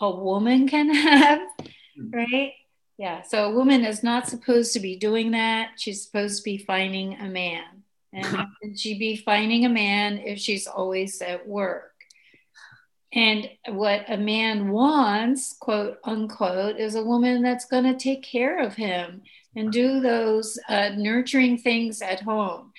[0.00, 1.40] a woman can have,
[2.10, 2.52] right?
[2.98, 3.22] Yeah.
[3.22, 5.72] So a woman is not supposed to be doing that.
[5.76, 7.81] She's supposed to be finding a man.
[8.12, 11.92] And how can she be finding a man if she's always at work?
[13.14, 18.58] And what a man wants, quote unquote, is a woman that's going to take care
[18.60, 19.22] of him
[19.54, 22.72] and do those uh, nurturing things at home.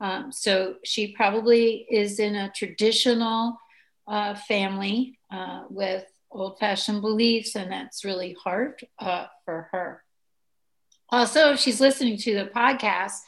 [0.00, 3.58] Um, so she probably is in a traditional
[4.06, 10.02] uh, family uh, with old fashioned beliefs, and that's really hard uh, for her.
[11.10, 13.18] Also, if she's listening to the podcast,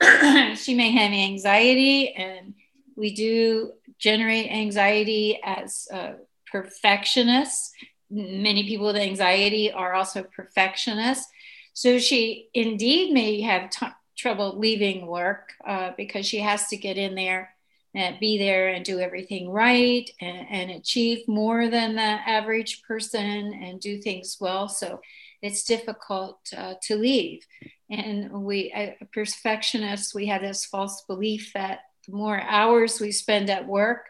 [0.56, 2.54] she may have anxiety, and
[2.96, 6.12] we do generate anxiety as uh,
[6.50, 7.72] perfectionists.
[8.10, 11.26] Many people with anxiety are also perfectionists.
[11.72, 13.86] So she indeed may have t-
[14.16, 17.50] trouble leaving work uh, because she has to get in there
[17.94, 23.52] and be there and do everything right and, and achieve more than the average person
[23.62, 24.68] and do things well.
[24.68, 25.00] So
[25.42, 27.44] it's difficult uh, to leave.
[27.90, 33.50] And we, uh, perfectionists, we have this false belief that the more hours we spend
[33.50, 34.06] at work,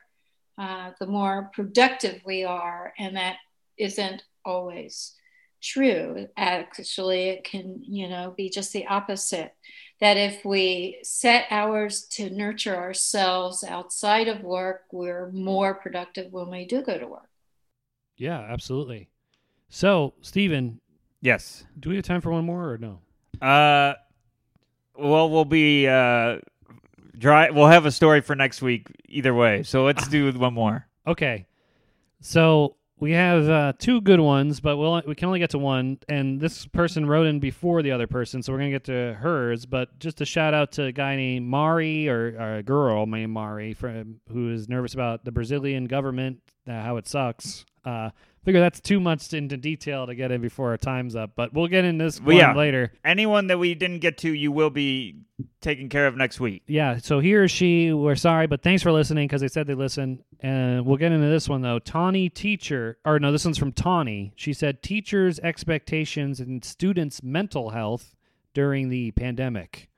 [0.58, 2.92] uh, the more productive we are.
[2.98, 3.36] And that
[3.76, 5.14] isn't always
[5.62, 6.28] true.
[6.36, 9.54] Actually, it can, you know, be just the opposite.
[10.00, 16.50] That if we set hours to nurture ourselves outside of work, we're more productive when
[16.50, 17.28] we do go to work.
[18.16, 19.08] yeah, absolutely.
[19.68, 20.80] So, stephen
[21.20, 21.64] Yes.
[21.80, 23.00] do we have time for one more or no?
[23.40, 23.94] Uh,
[24.96, 26.38] well, we'll be uh,
[27.18, 27.50] dry.
[27.50, 29.62] We'll have a story for next week either way.
[29.62, 30.86] So let's do one more.
[31.06, 31.46] Okay.
[32.20, 35.98] So we have uh, two good ones, but we'll, we can only get to one.
[36.08, 39.66] And this person wrote in before the other person, so we're to get to hers.
[39.66, 43.32] But just a shout out to a guy named Mari, or, or a girl named
[43.32, 47.66] Mari, from, who is nervous about the Brazilian government, uh, how it sucks.
[47.84, 48.10] Uh,
[48.44, 51.66] figure that's too much into detail to get in before our time's up, but we'll
[51.68, 52.54] get in this Well, one yeah.
[52.54, 52.92] later.
[53.04, 55.16] Anyone that we didn't get to, you will be
[55.60, 56.62] taken care of next week.
[56.66, 59.74] Yeah, so he or she, we're sorry, but thanks for listening because they said they
[59.74, 60.22] listen.
[60.40, 61.78] And we'll get into this one though.
[61.78, 64.32] Tawny teacher, or no, this one's from Tawny.
[64.36, 68.14] She said teachers' expectations and students' mental health
[68.52, 69.88] during the pandemic.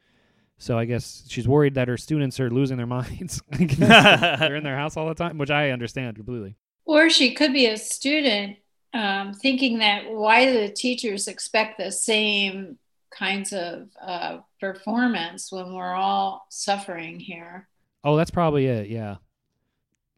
[0.59, 3.42] So I guess she's worried that her students are losing their minds.
[3.51, 6.57] They're in their house all the time, which I understand completely.
[6.87, 8.57] Or she could be a student
[8.95, 12.78] um, thinking that why do the teachers expect the same
[13.11, 17.68] kinds of uh, performance when we're all suffering here?
[18.05, 18.89] Oh, that's probably it.
[18.89, 19.16] Yeah,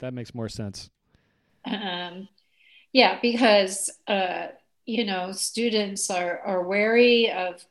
[0.01, 0.91] that makes more sense.
[1.65, 2.29] Um,
[2.93, 4.49] yeah, because uh,
[4.85, 7.65] you know students are are wary of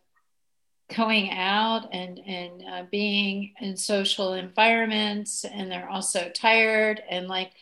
[0.95, 7.01] going out and and uh, being in social environments, and they're also tired.
[7.09, 7.53] And like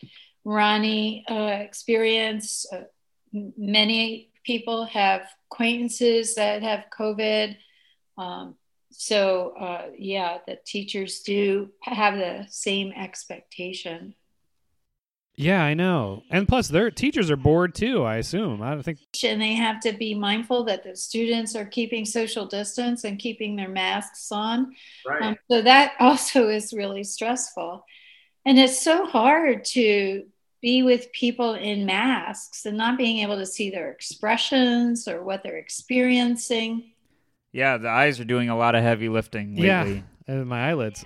[0.46, 2.82] Ronnie uh, experienced, uh,
[3.32, 7.56] many people have acquaintances that have COVID.
[8.16, 8.54] Um,
[8.92, 14.14] so uh, yeah, the teachers do have the same expectation.
[15.34, 16.22] Yeah, I know.
[16.30, 18.04] And plus, their teachers are bored too.
[18.04, 18.62] I assume.
[18.62, 19.00] I don't think.
[19.24, 23.56] and they have to be mindful that the students are keeping social distance and keeping
[23.56, 24.76] their masks on.
[25.20, 27.84] Um, so that also is really stressful.
[28.46, 30.24] And it's so hard to
[30.60, 35.42] be with people in masks and not being able to see their expressions or what
[35.42, 36.92] they're experiencing.
[37.52, 39.66] Yeah, the eyes are doing a lot of heavy lifting lately.
[39.66, 40.00] Yeah,
[40.34, 41.04] and my eyelids,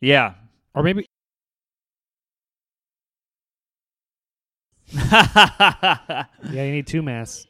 [0.00, 0.34] Yeah.
[0.74, 1.06] or maybe.
[4.92, 7.46] Yeah, you need two masks.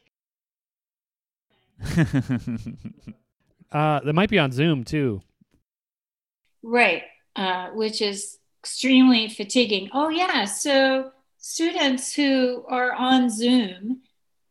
[3.69, 5.21] Uh, that might be on Zoom too.
[6.63, 7.03] Right,
[7.35, 8.37] uh, which is
[8.67, 9.89] extremely fatiguing.
[9.93, 10.43] Oh, yeah.
[10.45, 14.01] So, students who are on Zoom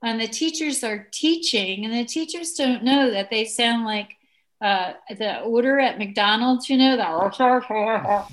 [0.02, 4.14] and the teachers are teaching, and the teachers don't know that they sound like
[4.62, 7.06] uh, the order at McDonald's, you know, the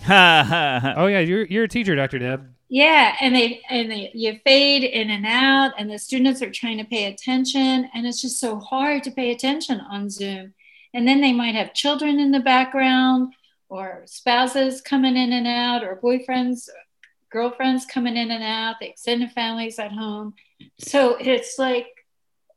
[0.97, 2.47] Oh yeah, you're you're a teacher, Doctor Deb.
[2.69, 6.77] yeah, and they and they you fade in and out, and the students are trying
[6.77, 10.53] to pay attention, and it's just so hard to pay attention on Zoom.
[10.93, 13.33] And then they might have children in the background,
[13.73, 16.69] or spouses coming in and out, or boyfriends,
[17.31, 20.33] girlfriends coming in and out, the extended families at home.
[20.79, 21.87] So it's like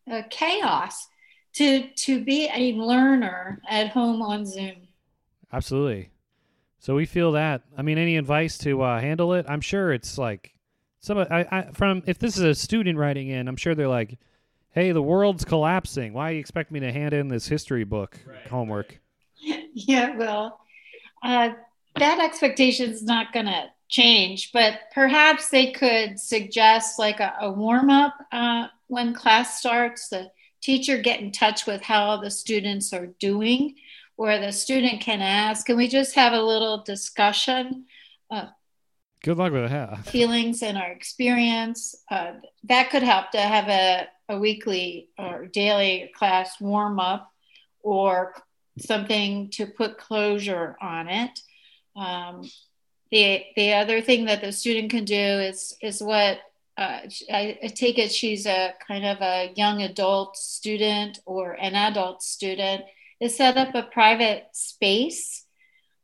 [0.09, 1.09] a chaos
[1.55, 4.89] to to be a learner at home on Zoom.
[5.53, 6.11] Absolutely.
[6.79, 7.62] So we feel that.
[7.77, 9.47] I mean, any advice to uh, handle it?
[9.49, 10.55] I'm sure it's like
[11.01, 11.19] some.
[11.19, 14.19] I, I from if this is a student writing in, I'm sure they're like,
[14.71, 16.12] "Hey, the world's collapsing.
[16.12, 18.19] Why you expect me to hand in this history book
[18.51, 19.01] homework?"
[19.79, 20.61] Yeah, well,
[21.23, 21.51] uh,
[21.97, 27.51] that expectation is not going to change, but perhaps they could suggest like a, a
[27.51, 30.09] warm up uh, when class starts.
[30.09, 33.77] The teacher get in touch with how the students are doing,
[34.17, 37.87] where the student can ask, Can we just have a little discussion?
[38.31, 38.47] Uh,
[39.23, 39.99] Good luck with that.
[40.07, 41.95] feelings and our experience.
[42.11, 47.33] Uh, that could help to have a, a weekly or daily class warm up
[47.83, 48.35] or
[48.79, 51.41] something to put closure on it.
[51.95, 52.49] Um,
[53.11, 56.41] the, the other thing that the student can do is, is what
[56.77, 57.01] uh,
[57.33, 62.22] I, I take it she's a kind of a young adult student or an adult
[62.22, 62.85] student
[63.18, 65.45] is set up a private space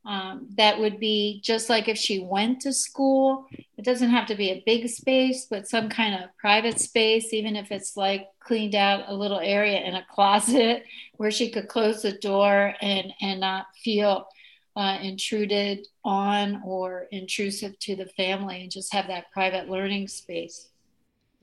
[0.04, 3.46] um, that would be just like if she went to school.
[3.76, 7.54] It doesn't have to be a big space, but some kind of private space, even
[7.54, 10.84] if it's like cleaned out a little area in a closet
[11.16, 14.26] where she could close the door and, and not feel
[14.74, 20.68] uh, intruded on or intrusive to the family and just have that private learning space.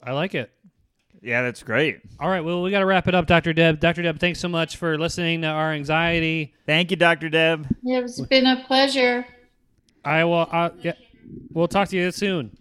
[0.03, 0.51] I like it.
[1.21, 1.99] Yeah, that's great.
[2.19, 3.53] All right, well, we got to wrap it up, Dr.
[3.53, 3.79] Deb.
[3.79, 4.01] Dr.
[4.01, 6.53] Deb, thanks so much for listening to our anxiety.
[6.65, 7.29] Thank you, Dr.
[7.29, 7.67] Deb.
[7.83, 9.25] It's been a pleasure.
[10.05, 10.47] I will.
[10.51, 10.93] Uh, yeah,
[11.51, 12.57] we'll talk to you soon.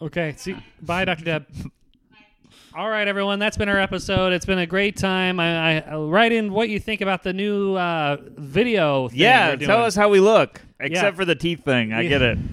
[0.00, 0.30] Okay.
[0.30, 0.34] Okay.
[0.38, 0.56] See.
[0.80, 1.24] Bye, Dr.
[1.24, 1.46] Deb.
[2.74, 3.38] All right, everyone.
[3.38, 4.32] That's been our episode.
[4.32, 5.38] It's been a great time.
[5.38, 9.08] I, I write in what you think about the new uh, video.
[9.08, 11.10] Thing Yeah, we're tell us how we look, except Yeah.
[11.16, 11.92] for the teeth thing.
[11.92, 12.08] I Yeah.
[12.08, 12.38] get it.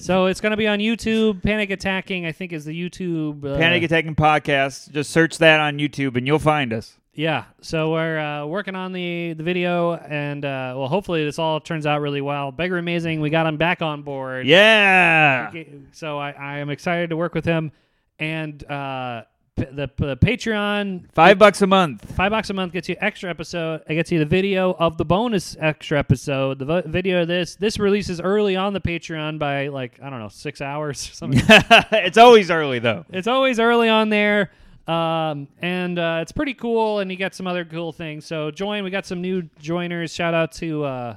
[0.00, 1.42] So it's going to be on YouTube.
[1.42, 3.44] Panic Attacking, I think, is the YouTube.
[3.44, 4.92] Uh, Panic Attacking Podcast.
[4.92, 6.96] Just search that on YouTube and you'll find us.
[7.12, 7.44] Yeah.
[7.60, 11.84] So we're uh, working on the the video, and uh, well, hopefully this all turns
[11.84, 12.52] out really well.
[12.52, 14.46] Beggar Amazing, we got him back on board.
[14.46, 15.50] Yeah.
[15.92, 17.72] So I, I am excited to work with him,
[18.18, 19.24] and uh,
[19.64, 22.14] the, the Patreon Five bucks a month.
[22.16, 23.82] five bucks a month gets you extra episode.
[23.88, 26.58] It gets you the video of the bonus extra episode.
[26.58, 30.18] The vo- video of this this releases early on the Patreon by like I don't
[30.18, 31.08] know six hours.
[31.10, 31.42] or Something.
[31.92, 33.04] it's always early though.
[33.10, 34.50] it's always early on there.
[34.88, 38.26] Um, and uh, it's pretty cool, and you got some other cool things.
[38.26, 38.82] So join.
[38.82, 40.12] We got some new joiners.
[40.12, 41.16] Shout out to uh,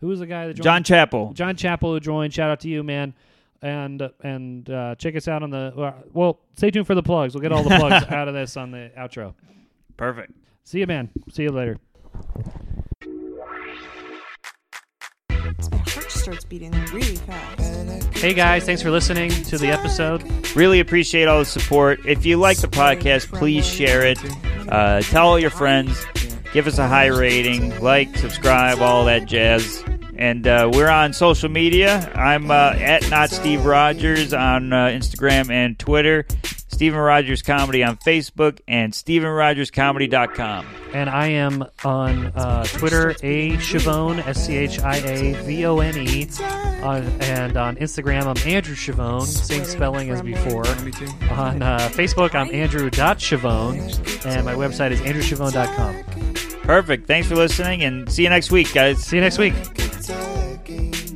[0.00, 0.64] who was the guy that joined?
[0.64, 1.32] John Chapel.
[1.34, 2.32] John Chapel who joined.
[2.32, 3.12] Shout out to you, man.
[3.62, 6.40] And and uh, check us out on the uh, well.
[6.56, 7.34] Stay tuned for the plugs.
[7.34, 9.34] We'll get all the plugs out of this on the outro.
[9.98, 10.32] Perfect.
[10.64, 11.10] See you, man.
[11.30, 11.76] See you later.
[15.70, 18.16] My heart starts beating really fast.
[18.16, 20.22] Hey guys, thanks for listening to the episode.
[20.56, 22.04] Really appreciate all the support.
[22.06, 24.18] If you like the podcast, please share it.
[24.68, 26.04] Uh, tell all your friends.
[26.52, 27.78] Give us a high rating.
[27.80, 29.84] Like, subscribe, all that jazz.
[30.20, 32.12] And uh, we're on social media.
[32.14, 36.26] I'm uh, at not Steve Rogers on uh, Instagram and Twitter.
[36.68, 40.66] Stephen Rogers Comedy on Facebook and StephenRogersComedy.com.
[40.92, 45.78] And I am on uh, Twitter, A Schiavone, S C H I A V O
[45.80, 46.28] N E.
[46.82, 50.66] On, and on Instagram, I'm Andrew Schiavone, same spelling as before.
[50.66, 53.78] On uh, Facebook, I'm Andrew.Schiavone.
[54.24, 56.60] And my website is andrewschiavone.com.
[56.62, 57.06] Perfect.
[57.06, 59.04] Thanks for listening and see you next week, guys.
[59.04, 59.54] See you next week
[60.10, 61.09] second.